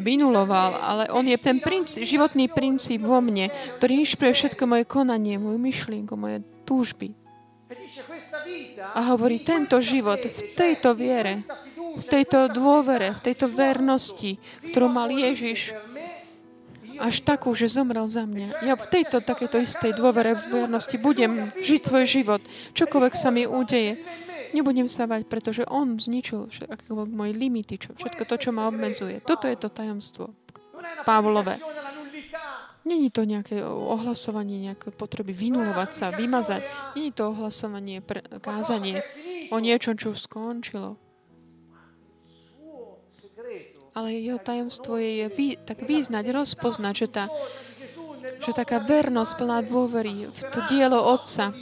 vynuloval, 0.00 0.80
ale 0.80 1.04
on 1.12 1.28
je 1.28 1.38
ten 1.38 1.60
princíp, 1.60 2.02
životný 2.02 2.50
princíp 2.50 3.04
vo 3.04 3.22
mne, 3.22 3.52
ktorý 3.78 4.02
inšpiruje 4.02 4.34
všetko 4.34 4.62
moje 4.66 4.84
konanie, 4.88 5.38
moju 5.38 5.60
myšlienku, 5.60 6.18
moje 6.18 6.42
túžby. 6.66 7.12
A 8.96 9.00
hovorí, 9.12 9.44
tento 9.44 9.78
život 9.78 10.18
v 10.18 10.40
tejto 10.56 10.96
viere, 10.96 11.44
v 11.94 12.04
tejto 12.04 12.48
dôvere, 12.50 13.12
v 13.12 13.20
tejto 13.22 13.46
vernosti, 13.46 14.40
ktorú 14.72 14.88
mal 14.88 15.12
Ježiš, 15.12 15.76
až 16.98 17.26
takú, 17.26 17.50
že 17.58 17.66
zomrel 17.66 18.06
za 18.06 18.22
mňa. 18.22 18.62
Ja 18.62 18.74
v 18.78 18.86
tejto 18.86 19.18
takéto 19.18 19.58
istej 19.58 19.98
dôvere 19.98 20.38
v 20.38 20.64
vernosti 20.64 20.94
budem 20.94 21.50
žiť 21.58 21.80
svoj 21.82 22.04
život. 22.06 22.42
Čokoľvek 22.74 23.14
sa 23.18 23.34
mi 23.34 23.46
udeje. 23.46 23.98
Nebudem 24.54 24.86
sa 24.86 25.10
bať, 25.10 25.26
pretože 25.26 25.66
On 25.66 25.98
zničil 25.98 26.46
všetko 26.46 27.10
moje 27.10 27.34
limity, 27.34 27.74
čo, 27.74 27.90
všetko 27.98 28.22
to, 28.22 28.36
čo 28.38 28.50
ma 28.54 28.70
obmedzuje. 28.70 29.18
Toto 29.26 29.50
je 29.50 29.58
to 29.58 29.66
tajomstvo. 29.66 30.30
Pavlové. 31.02 31.58
Není 32.84 33.08
to 33.10 33.24
nejaké 33.24 33.64
ohlasovanie, 33.66 34.70
nejaké 34.70 34.92
potreby 34.92 35.32
vynulovať 35.32 35.90
sa, 35.90 36.06
vymazať. 36.14 36.62
Není 36.94 37.10
to 37.16 37.32
ohlasovanie, 37.32 37.98
pre, 38.04 38.22
kázanie 38.38 39.00
o 39.50 39.58
niečom, 39.58 39.96
čo 39.98 40.14
skončilo. 40.14 41.00
Ale 43.94 44.14
jeho 44.14 44.38
tajomstvo 44.38 45.00
je, 45.00 45.10
je 45.24 45.26
vy, 45.32 45.48
tak 45.64 45.82
význať, 45.86 46.24
rozpoznať, 46.30 46.94
že, 46.94 47.08
tá, 47.08 47.24
že 48.42 48.50
taká 48.52 48.82
vernosť 48.82 49.32
plná 49.38 49.58
dôvery 49.66 50.28
v 50.28 50.38
to 50.52 50.60
dielo 50.70 50.98
Otca 50.98 51.54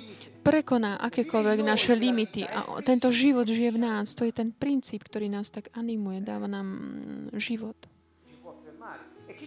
prekoná 0.43 0.99
akékoľvek 0.99 1.59
naše 1.63 1.95
limity 1.95 2.43
a 2.45 2.83
tento 2.83 3.15
život 3.15 3.47
žije 3.47 3.79
v 3.79 3.83
nás. 3.83 4.13
To 4.19 4.27
je 4.27 4.35
ten 4.35 4.51
princíp, 4.51 5.07
ktorý 5.07 5.31
nás 5.31 5.49
tak 5.49 5.71
animuje, 5.73 6.21
dáva 6.21 6.51
nám 6.51 6.69
život. 7.39 7.79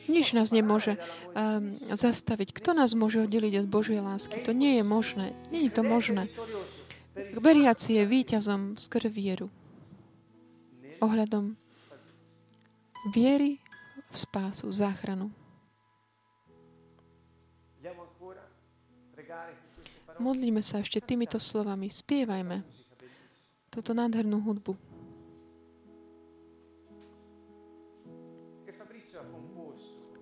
Nič 0.05 0.37
nás 0.37 0.53
nemôže 0.53 0.97
um, 0.97 1.71
zastaviť. 1.89 2.53
Kto 2.53 2.77
nás 2.77 2.93
môže 2.93 3.25
oddeliť 3.25 3.65
od 3.65 3.67
Božej 3.69 3.99
lásky? 4.01 4.41
To 4.45 4.53
nie 4.53 4.77
je 4.77 4.83
možné. 4.85 5.33
Je 5.49 5.71
to 5.71 5.81
možné. 5.81 6.29
Veriaci 7.15 7.97
je 7.97 8.03
víťazom 8.03 8.75
skrze 8.75 9.09
vieru. 9.09 9.47
Ohľadom 10.99 11.57
viery 13.13 13.61
v 14.11 14.15
spásu, 14.15 14.67
záchranu. 14.69 15.31
Modlíme 20.15 20.63
sa 20.63 20.79
ešte 20.79 21.03
týmito 21.03 21.37
slovami. 21.37 21.91
Spievajme 21.91 22.63
túto 23.67 23.91
nádhernú 23.91 24.39
hudbu. 24.39 24.73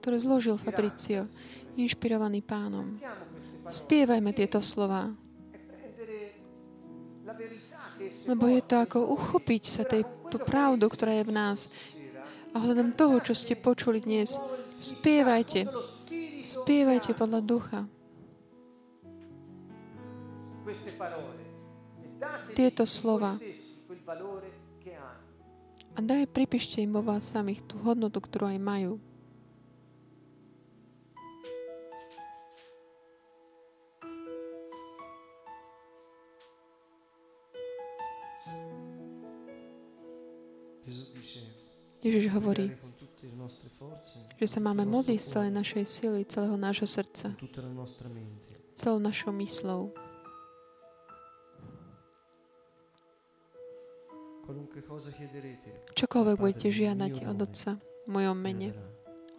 Ktorú 0.01 0.17
zložil 0.19 0.55
Fabricio, 0.59 1.29
inšpirovaný 1.79 2.43
pánom. 2.43 2.99
Spievajme 3.69 4.35
tieto 4.35 4.59
slova, 4.59 5.07
lebo 8.27 8.45
je 8.51 8.61
to 8.67 8.75
ako 8.83 8.99
uchopiť 9.15 9.63
sa 9.63 9.83
tej, 9.87 10.03
tú 10.27 10.41
pravdu, 10.43 10.91
ktorá 10.91 11.23
je 11.23 11.27
v 11.29 11.33
nás. 11.33 11.59
A 12.51 12.59
hľadom 12.59 12.91
toho, 12.93 13.23
čo 13.23 13.31
ste 13.31 13.55
počuli 13.55 14.03
dnes, 14.03 14.35
spievajte 14.75 15.65
Spievajte 16.43 17.15
podľa 17.15 17.39
ducha. 17.39 17.87
Tieto 22.55 22.83
slova. 22.87 23.35
A 25.93 25.99
daj, 26.01 26.25
pripíšte 26.31 26.81
im 26.81 26.95
vo 26.95 27.05
vás 27.05 27.29
samých 27.29 27.61
tú 27.69 27.77
hodnotu, 27.83 28.17
ktorú 28.17 28.49
aj 28.49 28.59
majú. 28.63 28.97
Ježiš 42.03 42.27
hovorí, 42.35 42.67
že 44.35 44.47
sa 44.49 44.59
máme 44.59 44.83
modliť 44.83 45.19
z 45.23 45.27
celej 45.27 45.51
našej 45.55 45.85
sily, 45.87 46.19
celého 46.27 46.59
nášho 46.59 46.83
srdca, 46.83 47.31
celou 48.75 48.99
našou 48.99 49.31
myslou. 49.39 49.95
Čokoľvek 55.95 56.35
budete 56.35 56.67
žiadať 56.67 57.13
od 57.31 57.37
Otca 57.39 57.79
v 57.79 58.07
mojom 58.11 58.37
mene, 58.37 58.75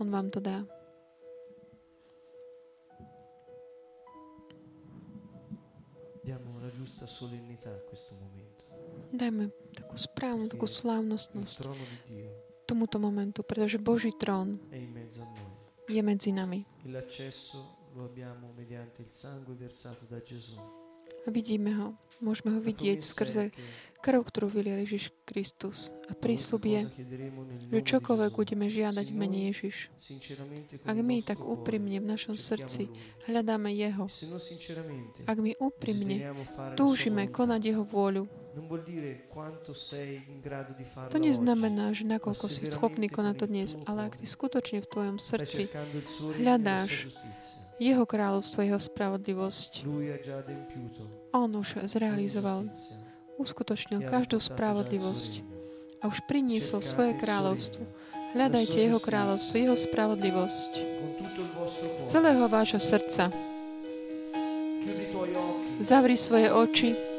On 0.01 0.09
vám 0.09 0.33
to 0.33 0.41
dá. 0.41 0.65
Dajme 9.15 9.45
takú 9.77 9.97
správnu, 10.01 10.45
takú 10.51 10.67
slávnostnosť 10.67 11.69
tomuto 12.65 12.97
momentu, 12.97 13.45
pretože 13.45 13.77
Boží 13.77 14.11
trón 14.17 14.59
je 15.87 16.01
medzi 16.01 16.33
nami. 16.33 16.65
Vidíme 21.25 21.73
ho, 21.77 21.87
môžeme 22.21 22.57
ho 22.57 22.61
vidieť 22.61 23.01
skrze 23.01 23.51
krv, 24.05 24.21
ktorú 24.29 24.53
vylial 24.53 24.85
Ježiš 24.85 25.17
Kristus. 25.25 25.97
A 26.09 26.13
prísľub 26.13 26.63
je, 26.69 26.81
že 27.73 27.81
čokoľvek 27.81 28.33
budeme 28.37 28.69
žiadať 28.69 29.07
v 29.09 29.17
mene 29.17 29.49
Ježiš. 29.49 29.89
Ak 30.85 31.01
my 31.01 31.25
tak 31.25 31.41
úprimne 31.41 31.97
v 32.05 32.07
našom 32.13 32.37
srdci 32.37 32.93
hľadáme 33.25 33.73
Jeho, 33.73 34.05
ak 35.25 35.39
my 35.41 35.57
úprimne 35.57 36.37
túžime 36.77 37.33
konať 37.33 37.61
Jeho 37.73 37.85
vôľu, 37.89 38.29
to 41.11 41.19
neznamená, 41.19 41.91
že 41.91 42.07
nakoľko 42.07 42.47
si 42.47 42.71
schopný 42.71 43.11
konať 43.11 43.35
to 43.35 43.47
dnes, 43.51 43.71
ale 43.83 44.07
ak 44.07 44.23
ty 44.23 44.31
skutočne 44.31 44.79
v 44.79 44.87
tvojom 44.87 45.17
srdci 45.19 45.67
hľadáš 46.39 47.11
jeho 47.79 48.05
kráľovstvo, 48.07 48.63
jeho 48.63 48.79
spravodlivosť, 48.79 49.87
on 51.35 51.51
už 51.59 51.83
zrealizoval, 51.91 52.71
uskutočnil 53.41 54.07
každú 54.07 54.39
spravodlivosť 54.39 55.43
a 56.03 56.07
už 56.07 56.23
priniesol 56.31 56.85
svoje 56.85 57.19
kráľovstvo. 57.19 57.83
Hľadajte 58.35 58.79
jeho 58.79 58.99
kráľovstvo, 58.99 59.55
jeho 59.59 59.77
spravodlivosť 59.79 60.73
z 61.99 62.03
celého 62.03 62.47
vášho 62.51 62.83
srdca. 62.83 63.31
Zavri 65.83 66.19
svoje 66.19 66.51
oči 66.51 67.15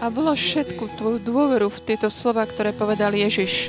a 0.00 0.06
bolo 0.08 0.32
všetku 0.32 0.96
tvoju 0.96 1.18
dôveru 1.20 1.68
v 1.68 1.82
tieto 1.84 2.08
slova, 2.08 2.44
ktoré 2.48 2.72
povedal 2.72 3.12
Ježiš. 3.12 3.68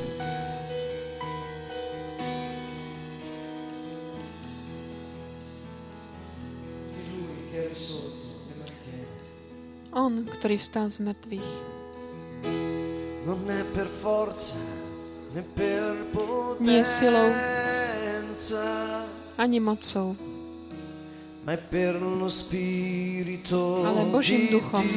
Ktorý 10.47 10.63
vstal 10.63 10.87
z 10.87 11.03
mŕtvych. 11.03 11.51
Nie 16.63 16.87
silou, 16.87 17.27
ani 19.35 19.59
mocou, 19.59 20.15
ale 23.83 24.01
Božím 24.07 24.47
duchom. 24.47 24.87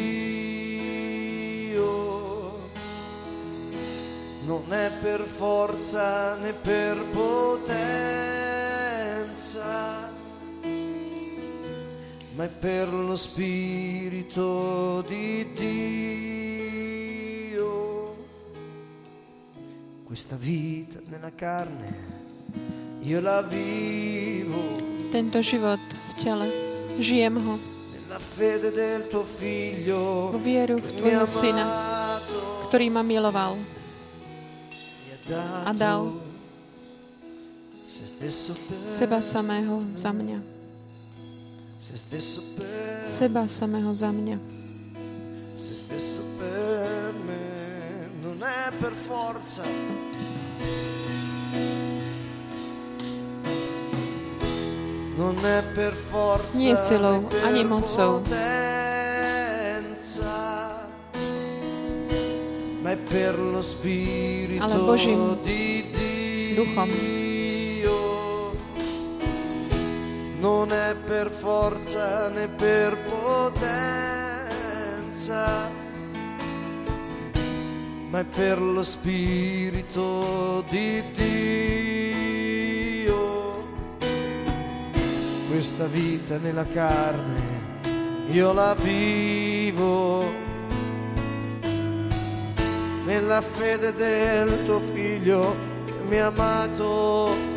non 4.51 4.67
è 4.71 4.91
per 5.03 5.23
forza 5.23 6.35
né 6.43 6.51
per 6.51 6.99
potenza, 7.15 8.50
ma 12.41 12.47
è 12.47 12.49
per 12.49 12.89
lo 12.91 13.17
Spirito 13.17 15.05
di 15.07 15.47
Dio. 15.53 16.87
Questa 20.05 20.37
vita 20.37 21.01
nella 21.11 21.33
carne, 21.35 21.95
io 23.03 23.21
la 23.21 23.43
vivo. 23.43 24.57
Tento 25.11 25.43
život 25.43 25.81
v 25.85 26.15
tele, 26.17 26.49
žijem 26.97 27.37
ho. 27.37 27.59
Nella 27.93 28.19
fede 28.19 28.73
del 28.73 29.07
tuo 29.09 29.23
figlio, 29.23 30.31
v 30.33 30.41
vieru 30.41 30.81
v 30.81 30.97
tvojho 30.97 31.29
syna, 31.29 31.69
ktorý 32.73 32.89
ma 32.89 33.05
miloval 33.05 33.61
a 35.69 35.77
dal 35.77 36.17
seba 38.89 39.21
samého 39.21 39.85
za 39.93 40.09
mňa. 40.09 40.60
Seba 43.05 43.49
samého 43.51 43.91
za 43.95 44.15
mňa. 44.15 44.39
Nie 56.55 56.77
silou, 56.77 57.29
ani 57.45 57.63
mocou, 57.65 58.25
ale 64.61 64.77
Božím 64.79 65.21
duchom. 66.57 67.20
Forza 71.41 72.29
né 72.29 72.49
per 72.49 72.99
potenza, 73.09 74.21
ma 78.11 78.19
è 78.19 78.25
per 78.25 78.61
lo 78.61 78.83
Spirito 78.83 80.63
di 80.69 81.03
Dio. 81.15 81.39
Questa 85.49 85.87
vita 85.87 86.37
nella 86.37 86.67
carne 86.67 87.69
io 88.29 88.53
la 88.53 88.75
vivo 88.75 90.31
nella 93.05 93.41
fede 93.41 93.95
del 93.95 94.65
tuo 94.67 94.81
figlio 94.93 95.57
che 95.87 95.95
mi 96.07 96.19
ha 96.21 96.27
amato 96.27 97.50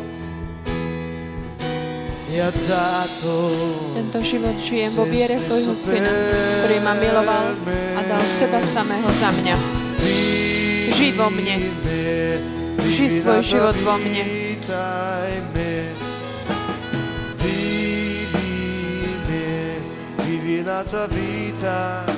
Tento 3.94 4.18
život 4.26 4.58
žijem 4.58 4.90
vo 4.98 5.06
viere 5.06 5.38
Tvojho 5.38 5.78
Syna, 5.78 6.10
ktorý 6.66 6.82
ma 6.82 6.98
miloval 6.98 7.54
a 7.94 8.00
dal 8.10 8.24
seba 8.26 8.58
samého 8.58 9.06
za 9.14 9.30
mňa. 9.30 9.54
Žij 10.98 11.14
vo 11.14 11.30
mne. 11.30 11.70
Žij 12.90 13.22
svoj 13.22 13.38
život 13.38 13.78
vo 13.86 13.94
mne. 14.02 14.26
Vivi 20.26 20.58
la 20.66 20.82
tua 20.82 21.06
vita 21.06 22.13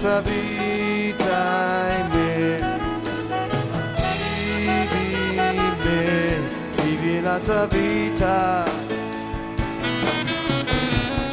tua 0.00 0.20
vita 0.20 1.86
in 1.98 2.06
me. 2.12 2.58
Vivi 4.58 5.36
in 5.36 5.76
me, 5.84 6.38
vivi 6.82 7.20
la 7.20 7.38
tua 7.38 7.66
vita. 7.66 8.64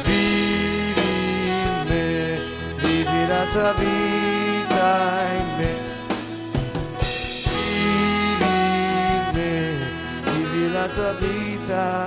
Vivi 0.04 1.10
in 1.48 1.86
me, 1.88 2.38
vivi 2.76 3.26
la 3.28 3.44
tua 3.52 3.72
vita. 3.74 4.92
in 5.38 5.48
me. 5.58 5.72
Vivi 7.50 8.44
in 9.14 9.24
me, 9.34 9.52
vivi 10.24 10.72
la 10.72 10.86
tua 10.88 11.12
vita. 11.14 12.03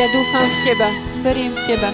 Ja 0.00 0.08
dúfam 0.08 0.48
v 0.48 0.56
Teba, 0.64 0.88
verím 1.20 1.52
v 1.52 1.60
Teba. 1.68 1.92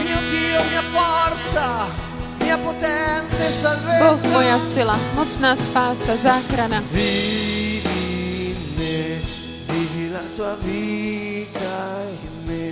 Mio 0.00 0.20
Dio, 0.32 0.60
mia 0.64 0.80
forza, 0.88 1.92
mia 2.40 2.56
potente 2.56 3.36
Boh, 3.36 3.52
salvezza. 3.52 4.32
moja 4.32 4.56
sila, 4.56 4.96
mocná 5.12 5.52
spása, 5.60 6.16
záchrana. 6.16 6.80
Vivi 6.88 7.84
in 8.56 8.60
me, 8.80 9.20
vivi 9.68 10.08
la 10.08 10.24
tua 10.40 10.56
vita 10.56 12.08
in 12.08 12.34
me. 12.48 12.64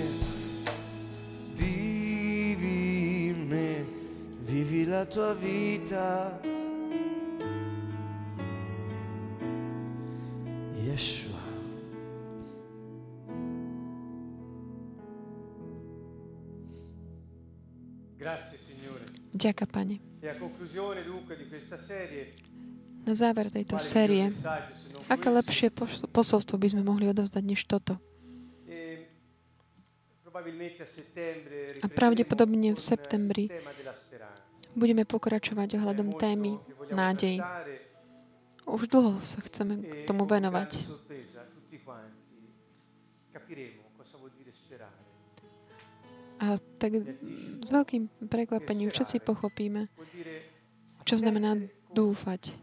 Vivi 1.53 3.29
in 3.29 3.45
me, 3.45 3.85
vivi 4.49 4.89
la 4.89 5.05
tua 5.05 5.37
vita. 5.37 6.33
Yeshua. 6.41 6.50
Ďaká, 19.33 19.65
Pane. 19.65 19.97
E 20.21 20.29
Na 23.01 23.13
záver 23.17 23.49
tejto 23.49 23.81
série, 23.81 24.29
aké 25.09 25.27
lepšie 25.33 25.73
pos- 25.73 26.05
posolstvo 26.13 26.61
by 26.61 26.67
sme 26.69 26.85
mohli 26.85 27.09
odozdať 27.09 27.41
než 27.41 27.65
toto? 27.65 27.97
E 28.69 29.09
a 31.81 31.87
pravdepodobne 31.89 32.71
v 32.71 32.77
riprenderemo 32.77 32.79
septembri 32.79 33.45
budeme 34.77 35.03
pokračovať 35.03 35.81
ohľadom 35.81 36.15
témy 36.15 36.61
nádej. 36.93 37.41
Už 38.69 38.87
dlho 38.87 39.19
sa 39.25 39.41
chceme 39.43 39.81
k 39.81 40.05
e 40.05 40.07
tomu 40.07 40.23
venovať. 40.29 40.69
A 46.41 46.57
tak 46.81 47.05
s 47.61 47.69
veľkým 47.69 48.09
prekvapením 48.25 48.89
všetci 48.89 49.21
pochopíme, 49.21 49.93
čo 51.05 51.15
znamená 51.21 51.61
dúfať. 51.93 52.57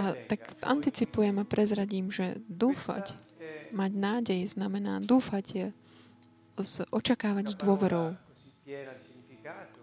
A 0.00 0.16
tak 0.16 0.56
anticipujem 0.64 1.36
a 1.36 1.44
prezradím, 1.44 2.08
že 2.08 2.40
dúfať, 2.48 3.12
mať 3.76 3.90
nádej 3.92 4.40
znamená 4.48 5.04
dúfať 5.04 5.44
je 5.52 5.66
očakávať 6.88 7.52
s 7.52 7.56
dôverou. 7.60 8.16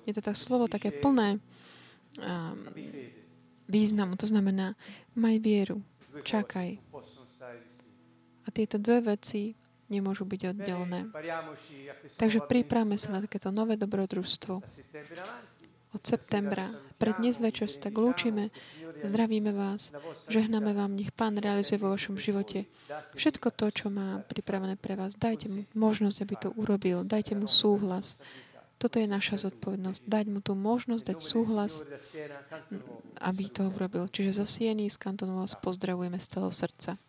Je 0.05 0.13
to 0.13 0.21
tak 0.21 0.37
slovo 0.37 0.65
také 0.65 0.89
plné 0.93 1.37
um, 1.37 2.57
významu. 3.65 4.17
To 4.17 4.27
znamená, 4.29 4.77
maj 5.17 5.41
vieru, 5.41 5.81
čakaj. 6.21 6.77
A 8.45 8.47
tieto 8.53 8.77
dve 8.77 9.17
veci 9.17 9.57
nemôžu 9.89 10.25
byť 10.25 10.41
oddelené. 10.55 11.09
Takže 12.17 12.45
pripravme 12.45 12.97
sa 12.97 13.17
na 13.17 13.19
takéto 13.23 13.53
nové 13.53 13.77
dobrodružstvo 13.77 14.53
od 15.95 16.01
septembra. 16.03 16.67
Pre 16.99 17.15
dnes 17.15 17.39
večer 17.39 17.71
sa 17.71 17.87
tak 17.87 17.95
lúčime, 17.95 18.51
zdravíme 18.99 19.55
vás, 19.55 19.95
žehname 20.27 20.75
vám, 20.75 20.91
nech 20.91 21.15
Pán 21.15 21.39
realizuje 21.39 21.79
vo 21.79 21.95
vašom 21.95 22.19
živote 22.19 22.67
všetko 23.15 23.47
to, 23.55 23.65
čo 23.71 23.87
má 23.87 24.19
pripravené 24.27 24.75
pre 24.75 24.99
vás. 24.99 25.15
Dajte 25.15 25.47
mu 25.47 25.63
možnosť, 25.71 26.17
aby 26.19 26.35
to 26.35 26.49
urobil, 26.59 27.07
dajte 27.07 27.39
mu 27.39 27.47
súhlas. 27.47 28.19
Toto 28.75 28.99
je 28.99 29.07
naša 29.07 29.47
zodpovednosť. 29.47 30.03
Dať 30.03 30.25
mu 30.27 30.43
tú 30.43 30.51
možnosť, 30.51 31.15
dať 31.15 31.19
súhlas, 31.23 31.79
aby 33.23 33.47
to 33.47 33.71
urobil. 33.71 34.11
Čiže 34.11 34.43
zo 34.43 34.45
Sieny 34.45 34.91
z 34.91 34.99
kantonu 34.99 35.39
vás 35.39 35.55
pozdravujeme 35.55 36.19
z 36.19 36.27
celého 36.27 36.51
srdca. 36.51 36.99